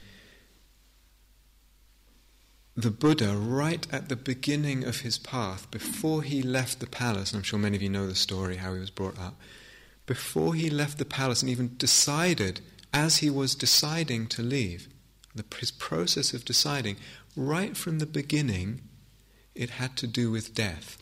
[2.77, 7.39] the Buddha, right at the beginning of his path, before he left the palace, and
[7.39, 9.39] I'm sure many of you know the story how he was brought up,
[10.07, 12.61] before he left the palace and even decided,
[12.93, 14.89] as he was deciding to leave,
[15.35, 16.97] the, his process of deciding,
[17.37, 18.81] right from the beginning,
[19.55, 20.97] it had to do with death.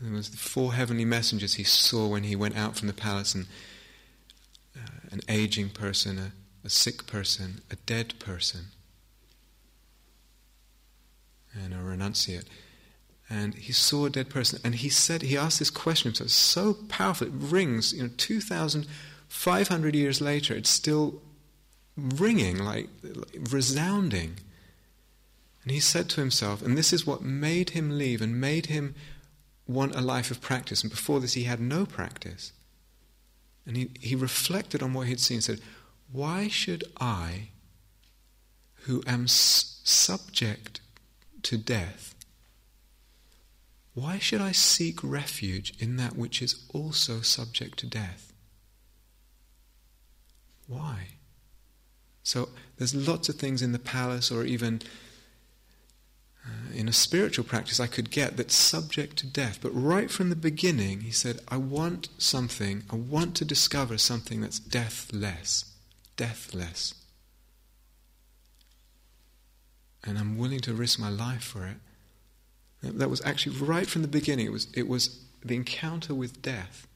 [0.00, 3.34] There was the four heavenly messengers he saw when he went out from the palace,
[3.34, 3.46] and
[4.76, 6.32] uh, an aging person, a,
[6.64, 8.66] a sick person, a dead person
[11.54, 12.46] and a renunciate.
[13.28, 16.74] And he saw a dead person, and he said, he asked this question himself, so
[16.88, 21.22] powerful, it rings, you know, 2,500 years later, it's still
[21.96, 24.36] ringing, like, like resounding.
[25.62, 28.94] And he said to himself, and this is what made him leave and made him
[29.66, 30.82] want a life of practice.
[30.82, 32.52] And before this, he had no practice.
[33.64, 35.60] And he, he reflected on what he'd seen and said,
[36.10, 37.50] Why should I,
[38.84, 40.80] who am s- subject
[41.44, 42.14] to death,
[43.94, 48.32] why should I seek refuge in that which is also subject to death?
[50.66, 51.08] Why?
[52.22, 54.80] So there's lots of things in the palace or even
[56.46, 59.58] uh, in a spiritual practice I could get that's subject to death.
[59.60, 64.40] But right from the beginning, he said, I want something, I want to discover something
[64.40, 65.66] that's deathless.
[66.16, 67.01] Deathless
[70.04, 71.76] and I'm willing to risk my life for it.
[72.82, 74.46] That was actually right from the beginning.
[74.46, 76.86] It was, it was the encounter with death.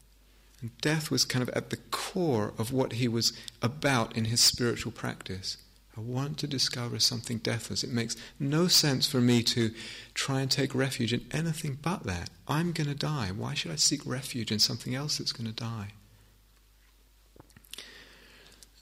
[0.60, 4.40] And death was kind of at the core of what he was about in his
[4.40, 5.58] spiritual practice.
[5.96, 7.82] I want to discover something deathless.
[7.82, 9.70] It makes no sense for me to
[10.12, 12.28] try and take refuge in anything but that.
[12.46, 13.30] I'm going to die.
[13.34, 15.92] Why should I seek refuge in something else that's going to die?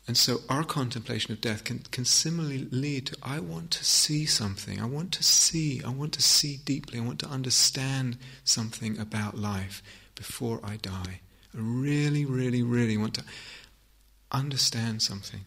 [0.06, 4.26] And so our contemplation of death can, can similarly lead to I want to see
[4.26, 4.80] something.
[4.80, 5.82] I want to see.
[5.82, 6.98] I want to see deeply.
[6.98, 9.82] I want to understand something about life
[10.14, 11.20] before I die.
[11.54, 13.24] I really, really, really want to
[14.30, 15.40] understand something.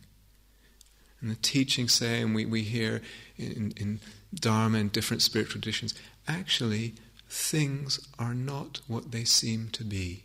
[1.21, 3.01] And the teachings say, and we, we hear
[3.37, 3.99] in, in
[4.33, 5.93] Dharma and different spiritual traditions,
[6.27, 6.95] actually,
[7.29, 10.23] things are not what they seem to be.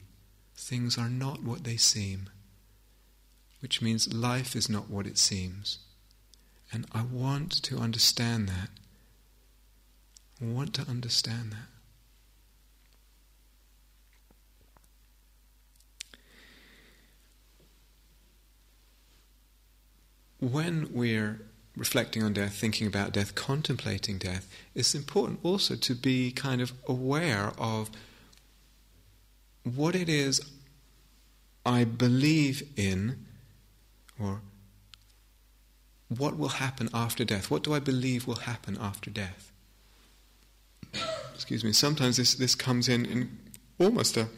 [0.54, 2.30] Things are not what they seem
[3.62, 5.78] which means life is not what it seems.
[6.72, 8.70] And I want to understand that.
[10.42, 11.68] I want to understand that.
[20.40, 21.42] When we're
[21.76, 26.72] reflecting on death, thinking about death, contemplating death, it's important also to be kind of
[26.88, 27.92] aware of
[29.62, 30.40] what it is
[31.64, 33.24] I believe in,
[34.20, 34.40] or
[36.08, 37.50] what will happen after death.
[37.50, 39.52] What do I believe will happen after death?
[41.34, 41.72] Excuse me.
[41.72, 43.38] Sometimes this, this comes in in
[43.78, 44.28] almost a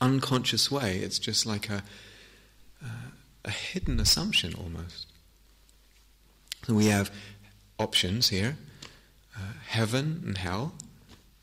[0.00, 0.98] unconscious way.
[0.98, 1.82] It's just like a,
[2.82, 3.10] uh,
[3.44, 5.06] a hidden assumption almost.
[6.68, 7.10] We have
[7.78, 8.56] options here
[9.36, 10.74] uh, heaven and hell.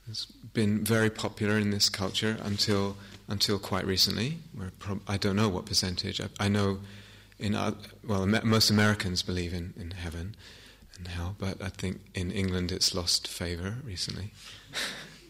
[0.10, 2.98] It's been very popular in this culture until,
[3.28, 4.40] until quite recently.
[4.80, 6.20] Prob- I don't know what percentage.
[6.20, 6.80] I, I know
[7.42, 7.74] in uh,
[8.08, 10.36] well, most Americans believe in, in heaven
[10.98, 14.32] and hell, but I think in England it's lost favour recently.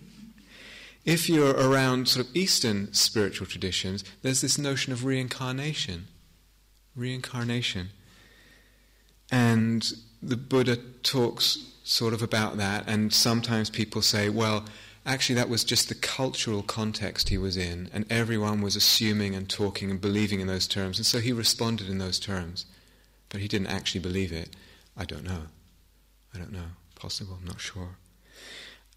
[1.05, 6.07] if you're around sort of Eastern spiritual traditions, there's this notion of reincarnation.
[6.95, 7.89] Reincarnation.
[9.31, 9.89] And
[10.21, 14.65] the Buddha talks sort of about that, and sometimes people say, well,
[15.05, 19.49] actually, that was just the cultural context he was in, and everyone was assuming and
[19.49, 22.65] talking and believing in those terms, and so he responded in those terms.
[23.29, 24.55] But he didn't actually believe it.
[24.97, 25.43] I don't know.
[26.33, 26.75] I don't know.
[26.95, 27.95] Possible, I'm not sure.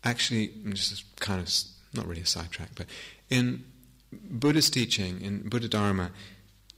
[0.02, 1.52] Actually, I'm just kind of
[1.94, 2.86] not really a sidetrack, but
[3.30, 3.64] in
[4.12, 6.10] Buddha's teaching, in Buddha Dharma,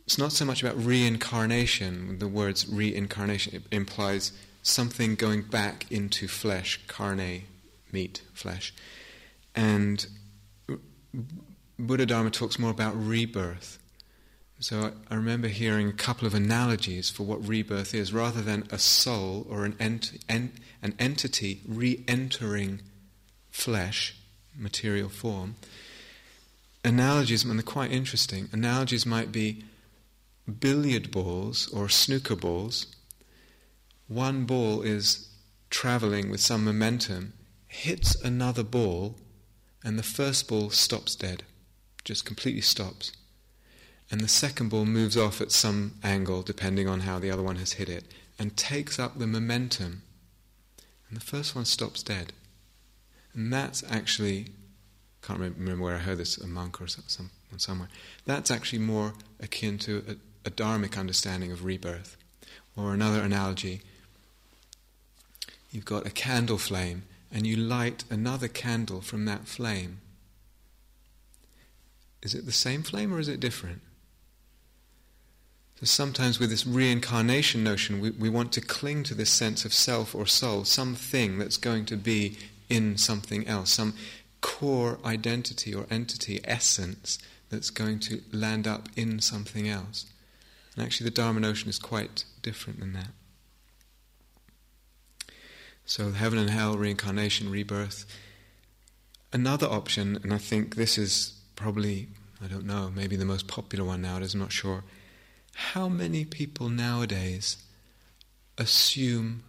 [0.06, 2.18] it's not so much about reincarnation.
[2.20, 7.42] The words reincarnation implies something going back into flesh, carne,
[7.90, 8.72] meat, flesh.
[9.56, 10.06] And
[11.78, 13.78] Buddha Dharma talks more about rebirth.
[14.58, 18.78] So I remember hearing a couple of analogies for what rebirth is, rather than a
[18.78, 20.52] soul or an, ent- en-
[20.82, 22.80] an entity re entering
[23.50, 24.16] flesh,
[24.56, 25.56] material form.
[26.84, 28.48] Analogies, and they're quite interesting.
[28.52, 29.64] Analogies might be
[30.60, 32.86] billiard balls or snooker balls,
[34.08, 35.28] one ball is
[35.68, 37.32] traveling with some momentum,
[37.66, 39.16] hits another ball,
[39.86, 41.44] and the first ball stops dead,
[42.04, 43.12] just completely stops.
[44.10, 47.54] And the second ball moves off at some angle, depending on how the other one
[47.56, 48.04] has hit it,
[48.36, 50.02] and takes up the momentum.
[51.08, 52.32] And the first one stops dead.
[53.32, 54.48] And that's actually,
[55.22, 57.88] can't remember where I heard this, a monk or some, somewhere.
[58.24, 62.16] That's actually more akin to a, a dharmic understanding of rebirth.
[62.76, 63.82] Or another analogy
[65.70, 70.00] you've got a candle flame and you light another candle from that flame.
[72.22, 73.82] Is it the same flame or is it different?
[75.78, 79.74] So sometimes with this reincarnation notion, we, we want to cling to this sense of
[79.74, 82.38] self or soul, something that's going to be
[82.70, 83.94] in something else, some
[84.40, 87.18] core identity or entity, essence
[87.50, 90.06] that's going to land up in something else.
[90.74, 93.10] And actually, the Dharma notion is quite different than that.
[95.86, 98.04] So, heaven and hell, reincarnation, rebirth.
[99.32, 102.08] Another option, and I think this is probably,
[102.42, 104.84] I don't know, maybe the most popular one nowadays, I'm not sure.
[105.54, 107.56] How many people nowadays
[108.58, 109.44] assume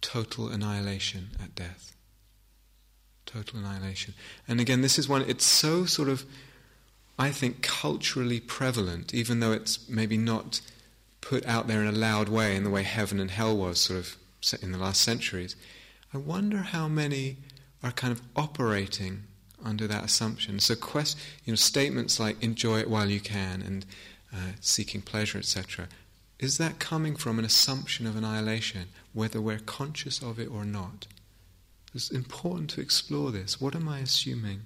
[0.00, 1.94] total annihilation at death?
[3.26, 4.14] Total annihilation.
[4.48, 6.24] And again, this is one, it's so sort of
[7.20, 10.62] I think, culturally prevalent, even though it's maybe not
[11.20, 13.98] put out there in a loud way in the way heaven and hell was sort
[13.98, 14.16] of
[14.62, 15.54] in the last centuries.
[16.12, 17.36] I wonder how many
[17.82, 19.24] are kind of operating
[19.64, 20.58] under that assumption.
[20.58, 23.86] So, quest, you know, statements like "enjoy it while you can" and
[24.32, 25.88] uh, "seeking pleasure," etc.
[26.38, 31.06] Is that coming from an assumption of annihilation, whether we're conscious of it or not?
[31.94, 33.60] It's important to explore this.
[33.60, 34.62] What am I assuming?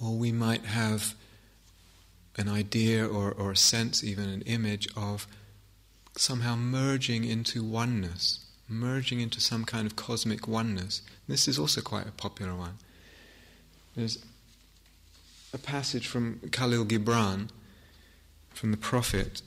[0.00, 1.14] Or we might have
[2.36, 5.26] an idea or, or a sense, even an image of
[6.16, 11.02] somehow merging into oneness, merging into some kind of cosmic oneness.
[11.28, 12.78] This is also quite a popular one.
[13.96, 14.24] There's
[15.52, 17.48] a passage from Khalil Gibran,
[18.52, 19.42] from the Prophet,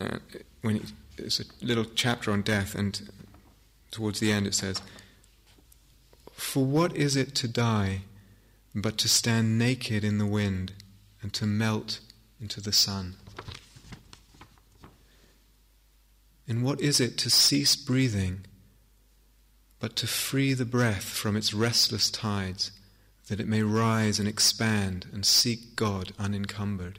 [0.00, 0.18] uh,
[0.62, 3.08] when it, it's a little chapter on death, and
[3.90, 4.82] towards the end it says,
[6.32, 8.02] For what is it to die?
[8.74, 10.72] but to stand naked in the wind
[11.20, 12.00] and to melt
[12.40, 13.16] into the sun.
[16.46, 18.46] And what is it to cease breathing,
[19.80, 22.72] but to free the breath from its restless tides,
[23.28, 26.98] that it may rise and expand and seek God unencumbered?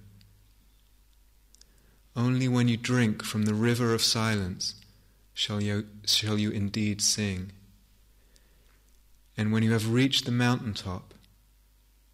[2.15, 4.75] Only when you drink from the river of silence
[5.33, 7.51] shall you, shall you indeed sing.
[9.35, 11.13] And when you have reached the mountain top,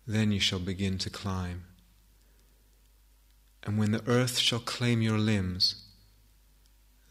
[0.07, 1.65] then you shall begin to climb.
[3.63, 5.83] And when the earth shall claim your limbs,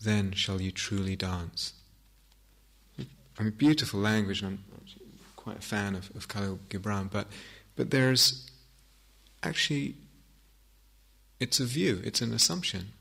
[0.01, 1.72] then shall you truly dance.
[3.38, 4.86] I mean, beautiful language, and I'm
[5.36, 7.28] quite a fan of, of Khalil Gibran, but,
[7.76, 8.51] but there's
[9.42, 9.94] actually,
[11.38, 12.92] it's a view, it's an assumption.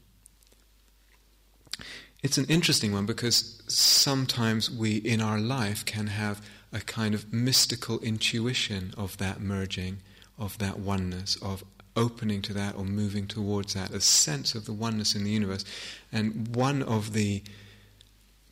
[2.23, 6.41] It's an interesting one because sometimes we in our life can have
[6.73, 9.99] a kind of mystical intuition of that merging,
[10.37, 11.63] of that oneness, of
[11.97, 15.65] opening to that or moving towards that, a sense of the oneness in the universe.
[16.11, 17.43] And one of the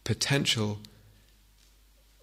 [0.04, 0.80] potential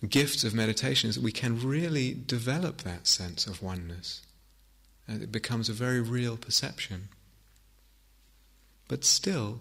[0.06, 4.22] gifts of meditation is that we can really develop that sense of oneness.
[5.06, 7.08] And it becomes a very real perception.
[8.88, 9.60] But still,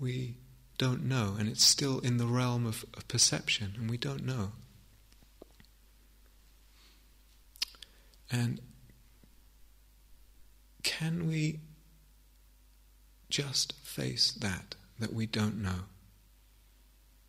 [0.00, 0.36] we
[0.78, 4.52] don't know, and it's still in the realm of, of perception, and we don't know.
[8.30, 8.60] And
[10.82, 11.60] can we
[13.30, 15.86] just face that, that we don't know?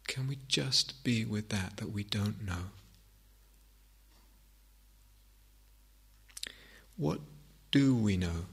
[0.08, 2.72] Can we just be with that, that we don't know?
[6.98, 7.20] What
[7.72, 8.46] do we know?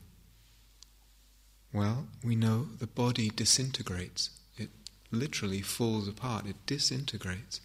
[1.73, 4.71] Well, we know the body disintegrates It
[5.11, 7.61] literally falls apart, it disintegrates.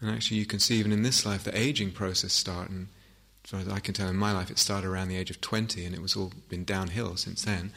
[0.00, 2.70] And actually, you can see even in this life the aging process start.
[3.46, 5.40] As far as I can tell, in my life, it started around the age of
[5.40, 7.70] 20, and it was all been downhill since then.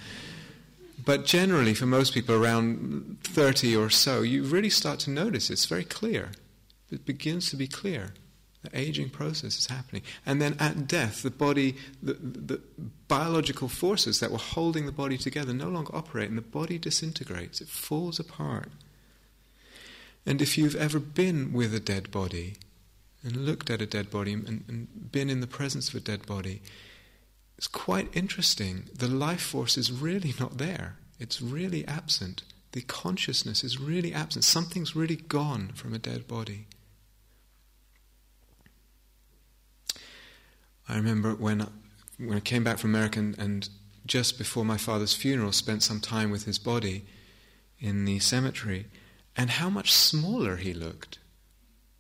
[1.05, 5.67] But generally, for most people around 30 or so, you really start to notice it's
[5.67, 6.31] very clear.
[6.89, 8.15] It begins to be clear.
[8.63, 10.01] The aging process is happening.
[10.25, 12.61] And then at death, the body, the, the,
[13.07, 17.61] biological forces that were holding the body together no longer operate, and the body disintegrates.
[17.61, 18.69] It falls apart.
[20.25, 22.55] And if you've ever been with a dead body
[23.23, 26.25] and looked at a dead body and, and been in the presence of a dead
[26.25, 26.61] body,
[27.57, 28.89] it's quite interesting.
[28.93, 32.43] The life force is really not there, it's really absent.
[32.71, 34.45] The consciousness is really absent.
[34.45, 36.67] Something's really gone from a dead body.
[40.87, 41.67] I remember when,
[42.17, 43.69] when I came back from America and, and
[44.05, 47.05] just before my father's funeral, spent some time with his body
[47.79, 48.87] in the cemetery,
[49.37, 51.17] and how much smaller he looked.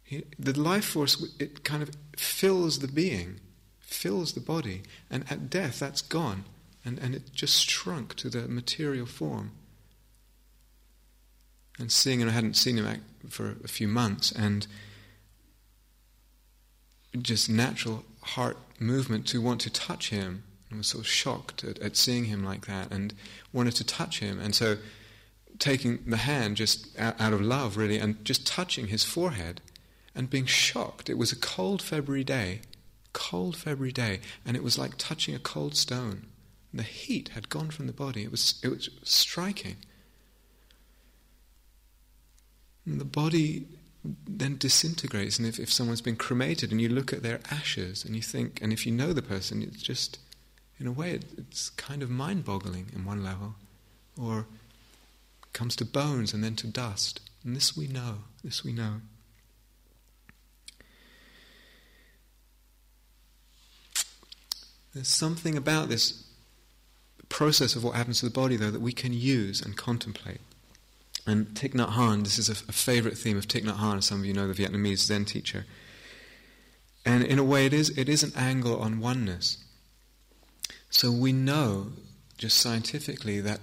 [0.09, 3.39] He, the life force, it kind of fills the being,
[3.79, 6.45] fills the body, and at death that's gone,
[6.83, 9.51] and, and it just shrunk to the material form.
[11.77, 14.65] And seeing, and I hadn't seen him for a few months, and
[17.21, 20.43] just natural heart movement to want to touch him.
[20.73, 23.13] I was sort of shocked at, at seeing him like that and
[23.53, 24.39] wanted to touch him.
[24.39, 24.77] And so
[25.59, 29.61] taking the hand just out of love, really, and just touching his forehead
[30.19, 31.09] and being shocked.
[31.09, 32.59] It was a cold February day,
[33.13, 36.27] cold February day, and it was like touching a cold stone.
[36.73, 38.23] The heat had gone from the body.
[38.23, 39.77] It was, it was striking.
[42.85, 43.65] And the body
[44.03, 45.39] then disintegrates.
[45.39, 48.61] And if, if someone's been cremated and you look at their ashes and you think,
[48.61, 50.19] and if you know the person, it's just,
[50.81, 53.55] in a way, it, it's kind of mind boggling in one level.
[54.21, 54.47] Or
[55.53, 57.21] comes to bones and then to dust.
[57.45, 58.95] And this we know, this we know.
[64.93, 66.25] There's something about this
[67.29, 70.41] process of what happens to the body, though, that we can use and contemplate.
[71.27, 74.19] And Thich Nhat Hanh, this is a, a favorite theme of Thich Nhat Hanh, some
[74.19, 75.65] of you know the Vietnamese Zen teacher.
[77.05, 79.63] And in a way, it is, it is an angle on oneness.
[80.89, 81.93] So we know,
[82.37, 83.61] just scientifically, that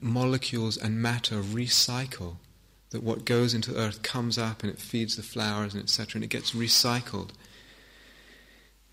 [0.00, 2.36] molecules and matter recycle.
[2.90, 6.18] That what goes into the earth comes up and it feeds the flowers and etc.
[6.18, 7.30] and it gets recycled.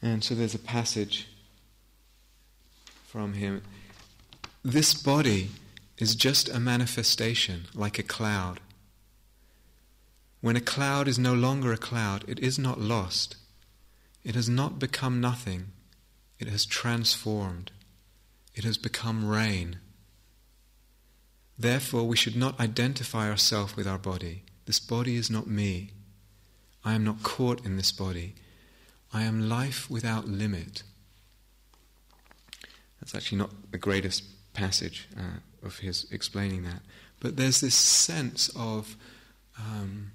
[0.01, 1.27] And so there's a passage
[3.11, 3.61] from him.
[4.63, 5.49] This body
[5.97, 8.61] is just a manifestation, like a cloud.
[10.39, 13.35] When a cloud is no longer a cloud, it is not lost.
[14.23, 15.73] It has not become nothing.
[16.39, 17.71] It has transformed.
[18.55, 19.79] It has become rain.
[21.59, 24.43] Therefore, we should not identify ourselves with our body.
[24.67, 25.91] This body is not me.
[26.85, 28.35] I am not caught in this body.
[29.13, 30.83] I am life without limit.
[33.01, 34.23] That's actually not the greatest
[34.53, 35.09] passage.
[35.17, 36.81] Uh, of his explaining that.
[37.19, 38.95] But there's this sense of
[39.57, 40.11] um,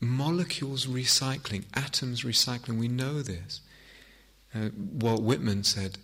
[0.00, 2.78] molecules recycling, atoms recycling.
[2.78, 3.60] We know this.
[4.54, 5.98] Uh, Walt Whitman said,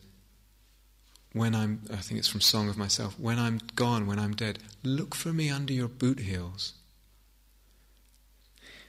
[1.32, 4.58] when I'm, I think it's from Song of Myself, when I'm gone, when I'm dead,
[4.82, 6.74] look for me under your boot heels.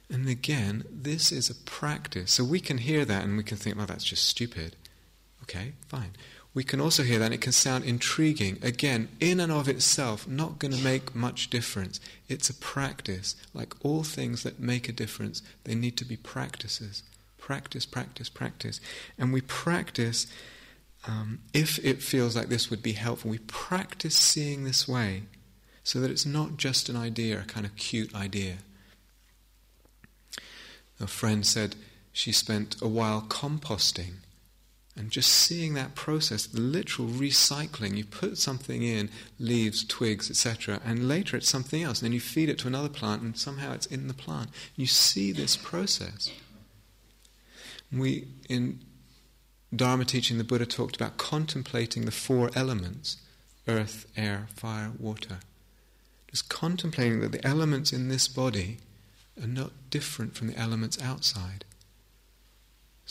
[0.09, 2.31] And again, this is a practice.
[2.33, 4.75] So we can hear that and we can think, well, that's just stupid.
[5.51, 6.11] Okay, fine.
[6.53, 8.57] We can also hear that and it can sound intriguing.
[8.61, 11.99] Again, in and of itself, not going to make much difference.
[12.29, 13.35] It's a practice.
[13.53, 17.03] Like all things that make a difference, they need to be practices.
[17.37, 18.79] Practice, practice, practice.
[19.17, 20.27] And we practice,
[21.05, 25.23] um, if it feels like this would be helpful, we practice seeing this way
[25.83, 28.57] so that it's not just an idea, a kind of cute idea.
[30.99, 31.75] A friend said
[32.13, 34.15] she spent a while composting
[34.95, 40.81] and just seeing that process, the literal recycling, you put something in, leaves, twigs, etc.,
[40.85, 41.99] and later it's something else.
[41.99, 44.49] And then you feed it to another plant, and somehow it's in the plant.
[44.75, 46.29] You see this process.
[47.91, 48.81] We, in
[49.73, 53.17] Dharma teaching, the Buddha talked about contemplating the four elements
[53.67, 55.37] earth, air, fire, water.
[56.29, 58.79] Just contemplating that the elements in this body
[59.41, 61.63] are not different from the elements outside.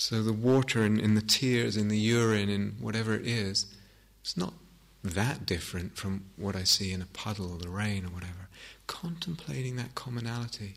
[0.00, 3.66] So the water in, in the tears, in the urine, in whatever it is,
[4.22, 4.54] it's not
[5.04, 8.48] that different from what I see in a puddle or the rain or whatever.
[8.86, 10.76] Contemplating that commonality.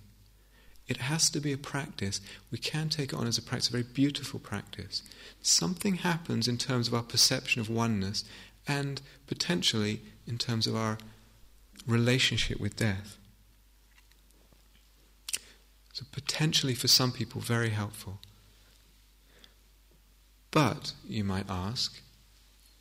[0.90, 2.20] It has to be a practice.
[2.52, 5.04] We can take it on as a practice, a very beautiful practice.
[5.42, 8.26] Something happens in terms of our perception of oneness
[8.68, 10.98] and potentially in terms of our
[11.88, 13.18] relationship with death.
[15.94, 18.20] So, potentially for some people, very helpful.
[20.54, 22.00] But, you might ask,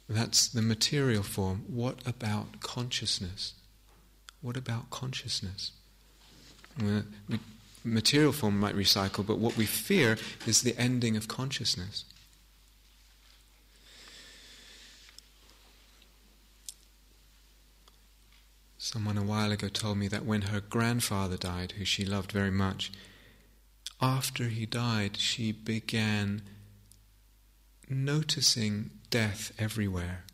[0.06, 1.64] that's the material form.
[1.66, 3.54] What about consciousness?
[4.42, 5.72] What about consciousness?
[7.82, 12.04] Material form might recycle, but what we fear is the ending of consciousness.
[18.76, 22.50] Someone a while ago told me that when her grandfather died, who she loved very
[22.50, 22.92] much,
[23.98, 26.42] after he died, she began
[27.92, 30.24] noticing death everywhere,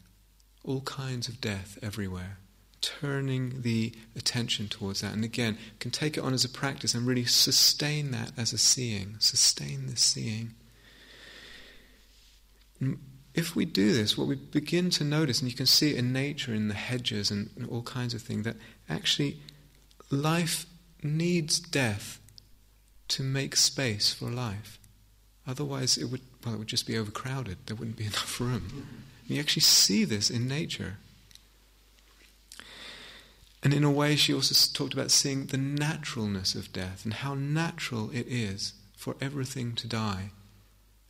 [0.65, 2.39] all kinds of death everywhere,
[2.81, 5.13] turning the attention towards that.
[5.13, 8.59] And again, can take it on as a practice and really sustain that as a
[8.59, 10.55] seeing, sustain this seeing
[13.35, 16.13] if we do this, what we begin to notice, and you can see it in
[16.13, 18.57] nature, in the hedges and all kinds of things, that
[18.89, 19.41] actually
[20.11, 20.67] life
[21.03, 22.21] needs death
[23.09, 24.79] to make space for life.
[25.47, 27.59] Otherwise, it would, well, it would just be overcrowded.
[27.67, 28.87] There wouldn't be enough room.
[29.27, 30.97] And you actually see this in nature.
[33.63, 37.35] And in a way, she also talked about seeing the naturalness of death and how
[37.35, 40.31] natural it is for everything to die.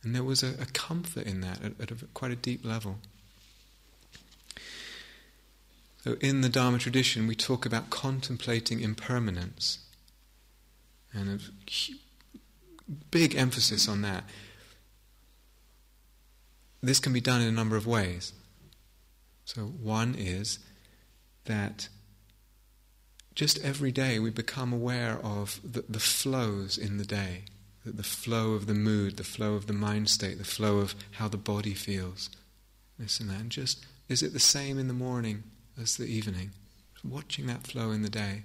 [0.03, 2.97] And there was a, a comfort in that at, at a, quite a deep level.
[6.03, 9.79] So, in the Dharma tradition, we talk about contemplating impermanence.
[11.13, 11.93] And a
[13.11, 14.23] big emphasis on that.
[16.81, 18.33] This can be done in a number of ways.
[19.45, 20.59] So, one is
[21.45, 21.89] that
[23.35, 27.45] just every day we become aware of the, the flows in the day
[27.85, 31.27] the flow of the mood, the flow of the mind state, the flow of how
[31.27, 32.29] the body feels.
[32.97, 33.39] This and that.
[33.39, 35.43] And just, is it the same in the morning
[35.79, 36.51] as the evening?
[37.03, 38.43] Watching that flow in the day.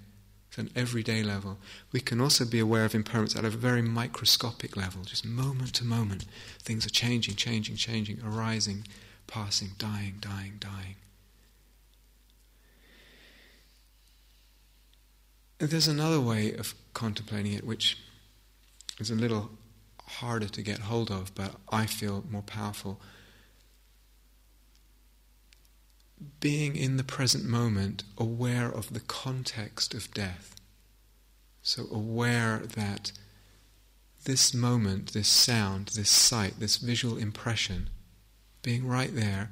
[0.57, 1.59] An everyday level.
[1.91, 5.85] We can also be aware of impermanence at a very microscopic level, just moment to
[5.85, 6.27] moment.
[6.61, 8.87] Things are changing, changing, changing, arising,
[9.27, 10.95] passing, dying, dying, dying.
[15.59, 17.99] And there's another way of contemplating it, which
[19.01, 19.51] is a little
[20.07, 23.01] harder to get hold of, but I feel more powerful.
[26.41, 30.55] Being in the present moment, aware of the context of death.
[31.63, 33.13] So aware that
[34.25, 37.91] this moment, this sound, this sight, this visual impression,
[38.63, 39.51] being right there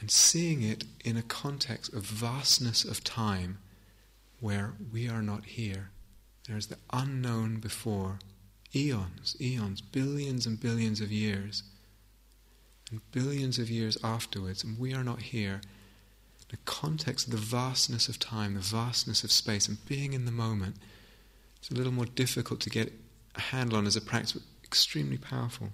[0.00, 3.58] and seeing it in a context of vastness of time
[4.40, 5.90] where we are not here.
[6.48, 8.18] There's the unknown before
[8.74, 11.62] eons, eons, billions and billions of years,
[12.90, 15.60] and billions of years afterwards, and we are not here.
[16.52, 20.30] The context of the vastness of time, the vastness of space, and being in the
[20.30, 20.76] moment,
[21.56, 22.92] it's a little more difficult to get
[23.34, 25.70] a handle on as a practice, but extremely powerful.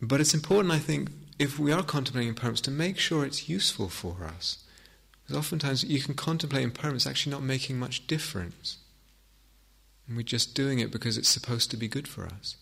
[0.00, 3.90] But it's important, I think, if we are contemplating impermanence, to make sure it's useful
[3.90, 4.64] for us.
[5.22, 8.78] Because oftentimes you can contemplate impermanence actually not making much difference.
[10.08, 12.56] And we're just doing it because it's supposed to be good for us.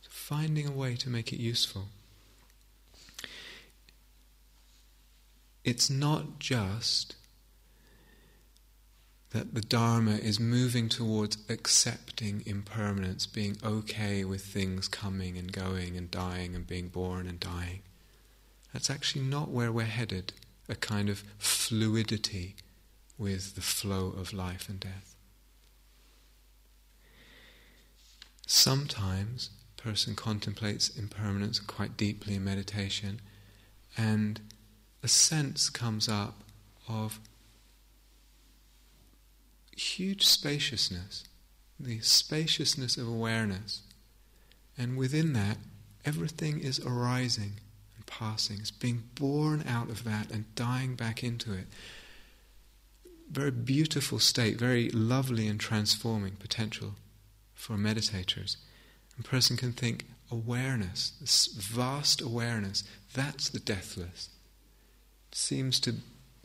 [0.00, 1.88] So finding a way to make it useful.
[5.66, 7.16] It's not just
[9.30, 15.96] that the Dharma is moving towards accepting impermanence, being okay with things coming and going
[15.96, 17.80] and dying and being born and dying.
[18.72, 20.32] That's actually not where we're headed,
[20.68, 22.54] a kind of fluidity
[23.18, 25.16] with the flow of life and death.
[28.46, 33.20] Sometimes a person contemplates impermanence quite deeply in meditation,
[33.96, 34.40] and
[35.06, 36.42] a sense comes up
[36.88, 37.20] of
[39.76, 41.22] huge spaciousness,
[41.78, 43.82] the spaciousness of awareness.
[44.76, 45.58] And within that,
[46.04, 47.52] everything is arising
[47.94, 48.56] and passing.
[48.58, 51.66] It's being born out of that and dying back into it.
[53.30, 56.96] Very beautiful state, very lovely and transforming potential
[57.54, 58.56] for meditators.
[59.20, 62.82] A person can think awareness, this vast awareness,
[63.14, 64.30] that's the deathless.
[65.38, 65.96] Seems to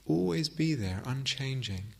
[0.05, 1.93] always be there, unchanging.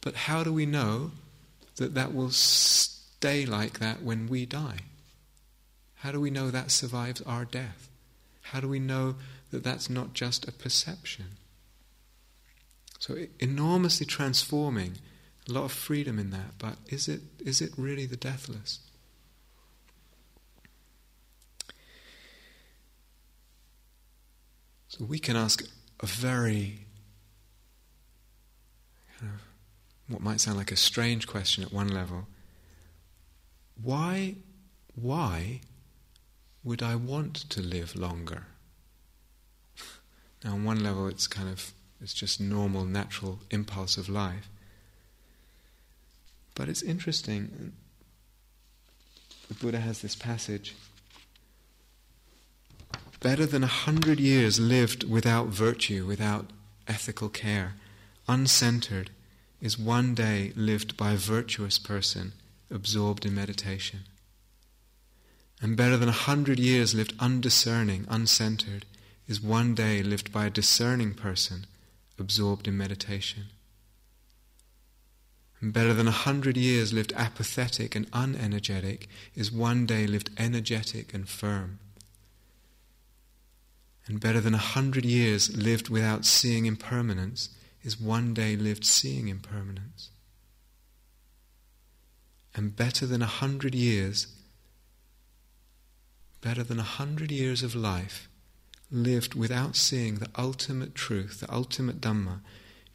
[0.00, 1.10] But how do we know
[1.74, 4.78] that that will stay like that when we die?
[5.96, 7.88] How do we know that survives our death?
[8.42, 9.16] How do we know
[9.50, 11.36] that that's not just a perception?
[13.00, 14.98] So enormously transforming,
[15.48, 18.85] a lot of freedom in that, but is it, is it really the deathless?
[24.88, 25.62] So we can ask
[26.00, 26.86] a very
[29.18, 29.40] kind of
[30.08, 32.26] what might sound like a strange question at one level.
[33.82, 34.36] Why,
[34.94, 35.60] why
[36.62, 38.44] would I want to live longer?
[40.44, 44.48] now, on one level, it's kind of it's just normal, natural impulse of life.
[46.54, 47.72] But it's interesting.
[49.48, 50.74] The Buddha has this passage.
[53.20, 56.50] Better than a hundred years lived without virtue, without
[56.86, 57.74] ethical care,
[58.28, 59.08] uncentered,
[59.60, 62.32] is one day lived by a virtuous person
[62.70, 64.00] absorbed in meditation.
[65.62, 68.84] And better than a hundred years lived undiscerning, uncentered,
[69.26, 71.66] is one day lived by a discerning person
[72.18, 73.44] absorbed in meditation.
[75.60, 81.14] And better than a hundred years lived apathetic and unenergetic is one day lived energetic
[81.14, 81.78] and firm.
[84.08, 87.48] And better than a hundred years lived without seeing impermanence
[87.82, 90.10] is one day lived seeing impermanence.
[92.54, 94.28] And better than a hundred years,
[96.40, 98.28] better than a hundred years of life
[98.90, 102.40] lived without seeing the ultimate truth, the ultimate Dhamma,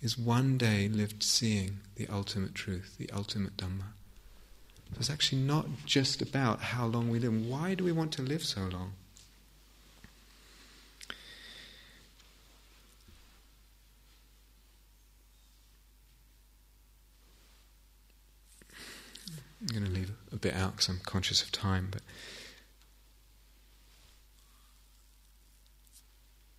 [0.01, 3.93] is one day lived seeing the ultimate truth, the ultimate Dhamma.
[4.93, 7.45] So it's actually not just about how long we live.
[7.45, 8.93] Why do we want to live so long?
[19.61, 22.01] I'm going to leave a bit out because I'm conscious of time, but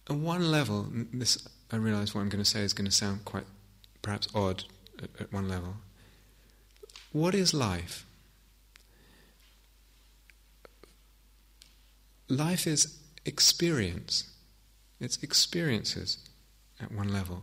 [0.08, 3.24] at one level, this I realise what I'm going to say is going to sound
[3.24, 3.46] quite
[4.02, 4.64] perhaps odd
[5.02, 5.76] at, at one level.
[7.12, 8.06] What is life?
[12.28, 14.30] Life is experience.
[15.00, 16.18] It's experiences
[16.80, 17.42] at one level.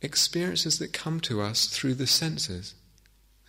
[0.00, 2.74] Experiences that come to us through the senses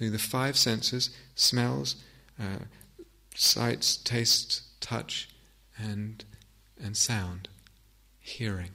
[0.09, 1.95] the five senses smells,
[2.39, 2.65] uh,
[3.35, 5.29] sights, taste, touch,
[5.77, 6.23] and,
[6.81, 7.49] and sound,
[8.19, 8.71] hearing.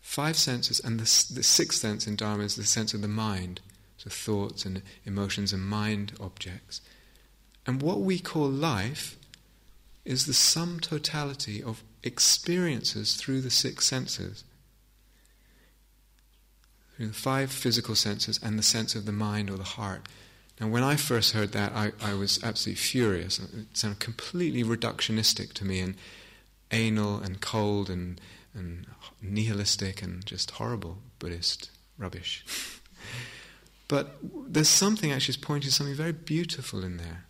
[0.00, 3.60] Five senses, and the, the sixth sense in Dharma is the sense of the mind,
[3.96, 6.80] so thoughts and emotions and mind objects.
[7.66, 9.16] And what we call life
[10.04, 14.44] is the sum totality of experiences through the six senses.
[16.96, 20.08] Through the five physical senses and the sense of the mind or the heart.
[20.60, 23.38] And when I first heard that, I, I was absolutely furious.
[23.38, 25.94] It sounded completely reductionistic to me and
[26.70, 28.20] anal and cold and,
[28.54, 28.86] and
[29.20, 32.44] nihilistic and just horrible Buddhist rubbish.
[33.88, 37.24] but there's something actually pointing to something very beautiful in there.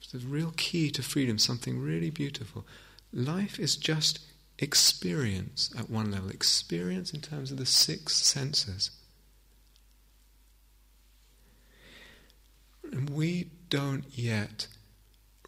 [0.00, 2.66] It's the real key to freedom, something really beautiful.
[3.12, 4.20] Life is just
[4.58, 8.90] experience at one level, experience in terms of the six senses.
[12.92, 14.68] And we don't yet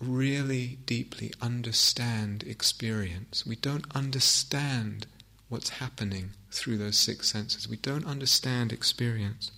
[0.00, 3.46] really deeply understand experience.
[3.46, 5.06] We don't understand
[5.48, 7.68] what's happening through those six senses.
[7.68, 9.52] We don't understand experience.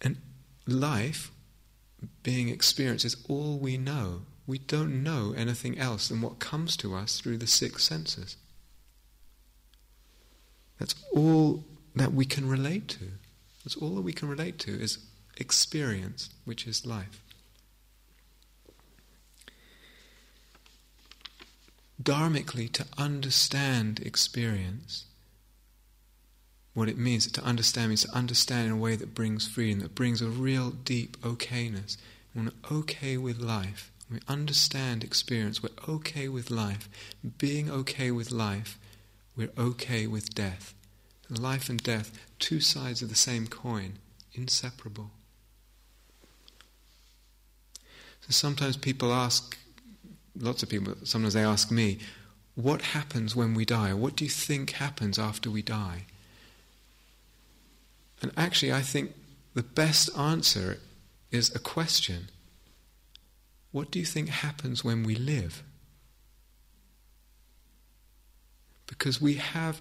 [0.00, 0.16] And
[0.66, 1.30] life,
[2.22, 4.22] being experienced, is all we know.
[4.46, 8.36] we don't know anything else than what comes to us through the six senses.
[10.78, 11.64] That's all
[11.94, 13.12] that we can relate to.
[13.70, 14.98] That's all that we can relate to is
[15.36, 17.22] experience, which is life.
[22.02, 25.04] Dharmically, to understand experience,
[26.74, 29.94] what it means to understand means to understand in a way that brings freedom, that
[29.94, 31.96] brings a real deep okayness.
[32.32, 36.88] When we're okay with life, we understand experience, we're okay with life.
[37.38, 38.80] Being okay with life,
[39.36, 40.74] we're okay with death.
[41.38, 43.94] Life and death, two sides of the same coin,
[44.32, 45.10] inseparable.
[48.20, 49.56] So sometimes people ask,
[50.36, 51.98] lots of people, sometimes they ask me,
[52.56, 53.94] what happens when we die?
[53.94, 56.04] What do you think happens after we die?
[58.20, 59.14] And actually, I think
[59.54, 60.78] the best answer
[61.30, 62.28] is a question.
[63.72, 65.62] What do you think happens when we live?
[68.86, 69.80] Because we have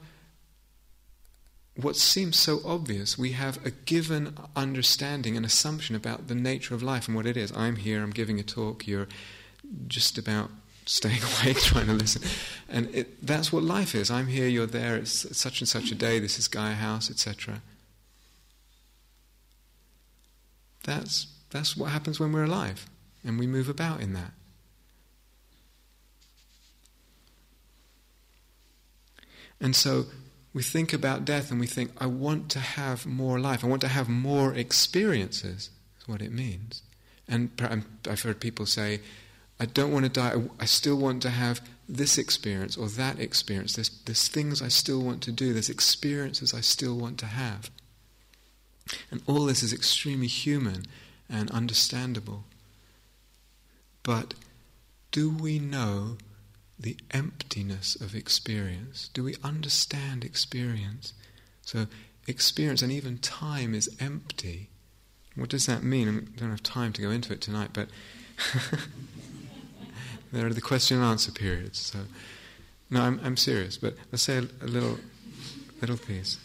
[1.81, 3.17] what seems so obvious.
[3.17, 7.37] We have a given understanding, an assumption about the nature of life and what it
[7.37, 7.51] is.
[7.55, 9.07] I'm here, I'm giving a talk, you're
[9.87, 10.49] just about
[10.85, 12.21] staying awake trying to listen.
[12.67, 14.09] And it, that's what life is.
[14.09, 17.61] I'm here, you're there, it's such and such a day, this is Gaia House, etc.
[20.83, 22.87] That's, that's what happens when we're alive,
[23.23, 24.31] and we move about in that.
[29.61, 30.05] And so
[30.53, 33.81] we think about death and we think, I want to have more life, I want
[33.81, 35.69] to have more experiences,
[35.99, 36.81] is what it means.
[37.27, 37.51] And
[38.07, 39.01] I've heard people say,
[39.59, 43.75] I don't want to die, I still want to have this experience or that experience.
[43.75, 47.69] There's, there's things I still want to do, there's experiences I still want to have.
[49.11, 50.85] And all this is extremely human
[51.29, 52.45] and understandable.
[54.01, 54.33] But
[55.11, 56.17] do we know
[56.79, 59.09] the emptiness of experience?
[59.13, 61.13] Do we understand experience?
[61.61, 61.87] So,
[62.27, 64.69] experience and even time is empty.
[65.35, 66.07] What does that mean?
[66.35, 67.89] I don't have time to go into it tonight, but
[70.31, 71.79] there are the question and answer periods.
[71.79, 71.99] So,
[72.89, 74.97] no, I'm, I'm serious, but let's say a, a little,
[75.81, 76.39] little piece.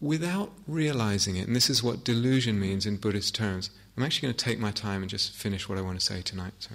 [0.00, 3.70] without realizing it, and this is what delusion means in Buddhist terms.
[3.96, 6.20] I'm actually going to take my time and just finish what I want to say
[6.20, 6.52] tonight.
[6.58, 6.74] So.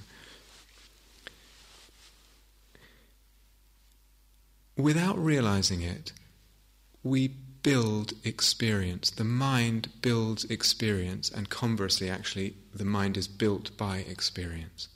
[4.75, 6.13] Without realizing it,
[7.03, 9.11] we build experience.
[9.11, 14.87] The mind builds experience, and conversely, actually, the mind is built by experience.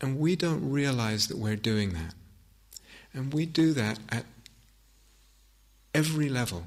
[0.00, 2.14] And we don't realize that we're doing that.
[3.12, 4.24] And we do that at
[5.94, 6.66] every level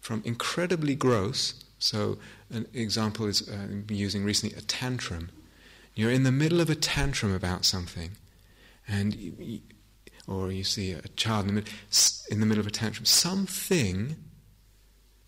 [0.00, 1.64] from incredibly gross.
[1.78, 2.18] So,
[2.50, 5.30] an example is uh, using recently a tantrum.
[5.94, 8.12] You're in the middle of a tantrum about something,
[8.86, 9.60] and you,
[10.26, 11.64] or you see a child in the,
[12.30, 13.04] in the middle of a tantrum.
[13.04, 14.16] Something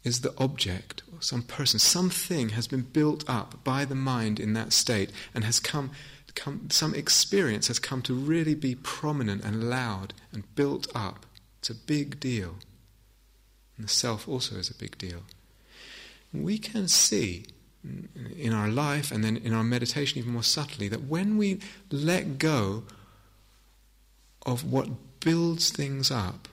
[0.04, 4.52] is the object, or some person, something has been built up by the mind in
[4.54, 5.90] that state and has come,
[6.34, 11.26] come, some experience has come to really be prominent and loud and built up.
[11.58, 12.54] It's a big deal.
[13.76, 15.22] And the self also is a big deal.
[16.42, 17.46] We can see
[18.36, 21.60] in our life and then in our meditation even more subtly that when we
[21.90, 22.84] let go
[24.44, 26.48] of what builds things up,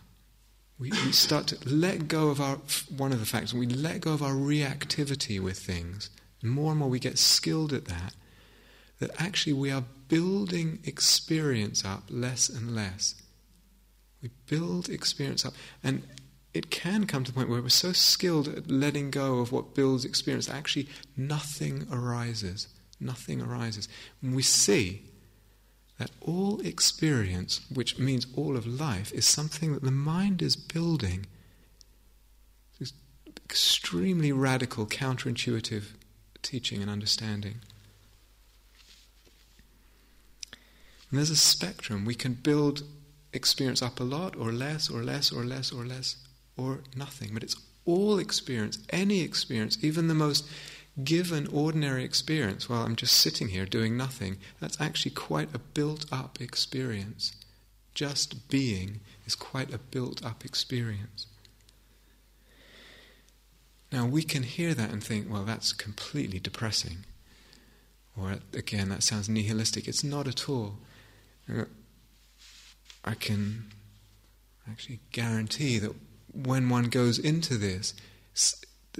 [0.79, 2.57] we, we start to let go of our,
[2.95, 6.09] one of the factors, we let go of our reactivity with things.
[6.41, 8.15] More and more we get skilled at that,
[8.99, 13.15] that actually we are building experience up less and less.
[14.21, 15.53] We build experience up.
[15.83, 16.03] And
[16.53, 19.73] it can come to the point where we're so skilled at letting go of what
[19.73, 20.87] builds experience, actually
[21.17, 22.67] nothing arises.
[22.99, 23.87] Nothing arises.
[24.21, 25.01] When we see
[25.97, 31.25] that all experience, which means all of life, is something that the mind is building,
[32.79, 32.93] this
[33.43, 35.85] extremely radical, counterintuitive
[36.43, 37.61] teaching and understanding.
[41.09, 42.05] And there's a spectrum.
[42.05, 42.83] We can build
[43.33, 46.17] experience up a lot, or less, or less, or less, or less
[46.57, 47.31] or nothing.
[47.33, 50.47] But it's all experience, any experience, even the most
[51.03, 56.05] given ordinary experience while I'm just sitting here doing nothing, that's actually quite a built
[56.11, 57.33] up experience.
[57.95, 61.27] Just being is quite a built up experience.
[63.91, 67.05] Now we can hear that and think, well, that's completely depressing.
[68.15, 69.87] Or again, that sounds nihilistic.
[69.87, 70.77] It's not at all.
[73.03, 73.65] I can
[74.69, 75.93] actually guarantee that
[76.33, 77.93] when one goes into this,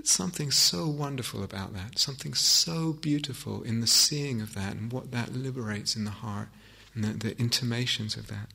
[0.04, 5.12] something so wonderful about that, something so beautiful in the seeing of that and what
[5.12, 6.50] that liberates in the heart
[6.94, 8.50] and the, the intimations of that.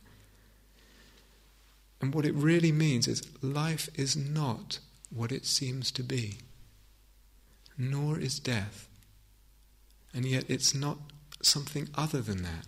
[2.01, 4.79] And what it really means is life is not
[5.11, 6.39] what it seems to be,
[7.77, 8.89] nor is death.
[10.15, 10.99] And yet it's not
[11.43, 12.67] something other than that.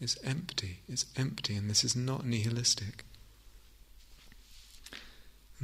[0.00, 3.04] It's empty, it's empty, and this is not nihilistic.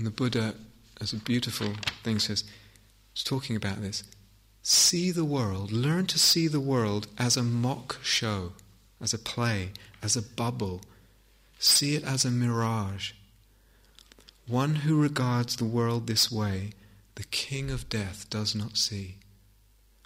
[0.00, 0.54] And the Buddha
[0.98, 2.42] as a beautiful thing says,
[3.12, 4.02] it's talking about this.
[4.62, 8.52] See the world, learn to see the world as a mock show,
[8.98, 9.72] as a play,
[10.02, 10.80] as a bubble.
[11.58, 13.12] See it as a mirage.
[14.46, 16.70] One who regards the world this way,
[17.16, 19.16] the king of death does not see.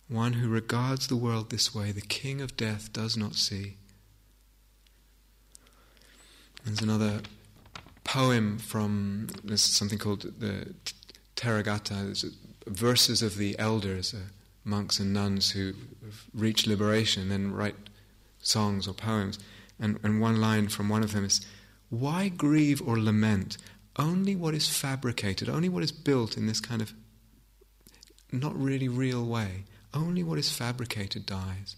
[0.09, 3.77] One who regards the world this way, the king of death does not see.
[6.65, 7.21] There's another
[8.05, 10.75] poem from something called the
[11.37, 12.33] Therigatha,
[12.67, 14.19] verses of the elders, uh,
[14.65, 15.73] monks and nuns who
[16.33, 17.77] reach liberation and then write
[18.39, 19.39] songs or poems.
[19.81, 21.45] And, and one line from one of them is
[21.91, 23.59] Why grieve or lament
[23.97, 26.93] only what is fabricated, only what is built in this kind of
[28.33, 29.65] not really real way?
[29.93, 31.77] Only what is fabricated dies.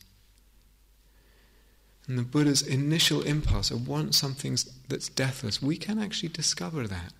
[2.06, 4.56] And the Buddha's initial impulse of want something
[4.88, 7.12] that's deathless, we can actually discover that.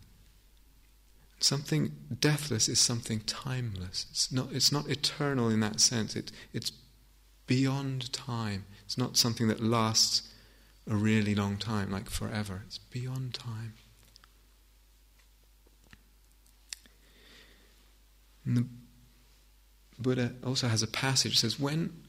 [1.40, 4.06] Something deathless is something timeless.
[4.10, 6.14] It's not, it's not eternal in that sense.
[6.14, 6.72] It, it's
[7.46, 8.64] beyond time.
[8.84, 10.32] It's not something that lasts
[10.88, 12.62] a really long time, like forever.
[12.66, 13.74] It's beyond time.
[18.44, 18.66] And the
[19.98, 22.05] Buddha also has a passage that says, when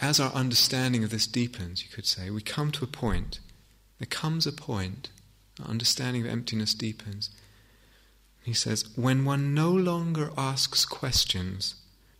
[0.00, 3.40] as our understanding of this deepens, you could say, we come to a point,
[3.98, 5.10] there comes a point,
[5.60, 7.30] our understanding of emptiness deepens.
[8.42, 11.74] He says, when one no longer asks questions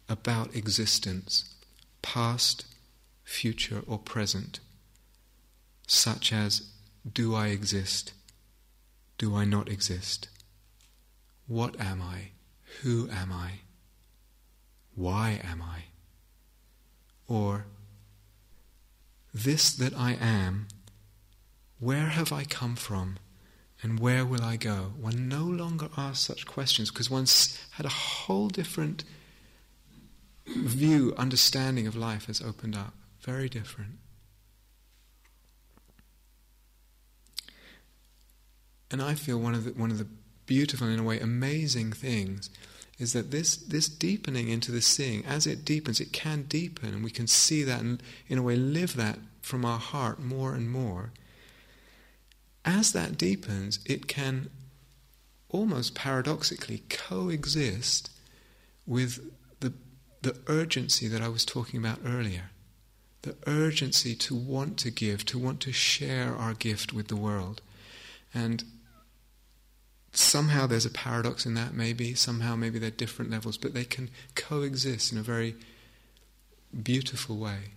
[0.08, 1.54] about existence,
[2.02, 2.66] past,
[3.24, 4.60] future, or present,
[5.86, 6.70] such as,
[7.10, 8.12] do I exist?
[9.18, 10.28] Do I not exist?
[11.46, 12.30] What am I?
[12.82, 13.60] Who am I?
[14.94, 15.89] Why am I?
[17.31, 17.66] Or,
[19.33, 20.66] this that I am,
[21.78, 23.18] where have I come from
[23.83, 24.93] and where will I go?
[25.01, 29.05] One no longer asks such questions because one's had a whole different
[30.45, 32.95] view, understanding of life has opened up.
[33.20, 33.99] Very different.
[38.91, 40.09] And I feel one of the, one of the
[40.47, 42.51] beautiful, in a way, amazing things
[43.01, 47.03] is that this, this deepening into the seeing, as it deepens, it can deepen, and
[47.03, 50.70] we can see that and, in a way, live that from our heart more and
[50.70, 51.11] more.
[52.64, 54.51] As that deepens, it can
[55.48, 58.11] almost paradoxically coexist
[58.86, 59.72] with the,
[60.20, 62.51] the urgency that I was talking about earlier.
[63.22, 67.62] The urgency to want to give, to want to share our gift with the world.
[68.34, 68.62] And
[70.12, 72.14] somehow there's a paradox in that, maybe.
[72.14, 75.56] Somehow, maybe they're different levels, but they can coexist in a very
[76.82, 77.72] beautiful way.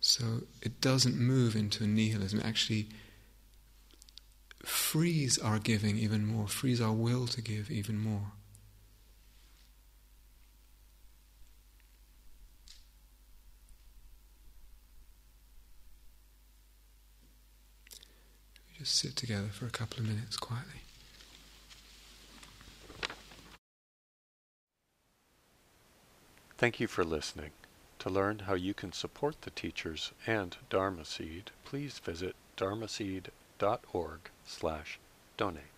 [0.00, 2.88] So it doesn't move into a nihilism, it actually
[4.64, 8.32] frees our giving even more, frees our will to give even more.
[18.82, 20.80] Just sit together for a couple of minutes quietly.
[26.58, 27.52] Thank you for listening.
[28.00, 34.98] To learn how you can support the teachers and Dharma Seed, please visit dharmaseed.org slash
[35.36, 35.71] donate.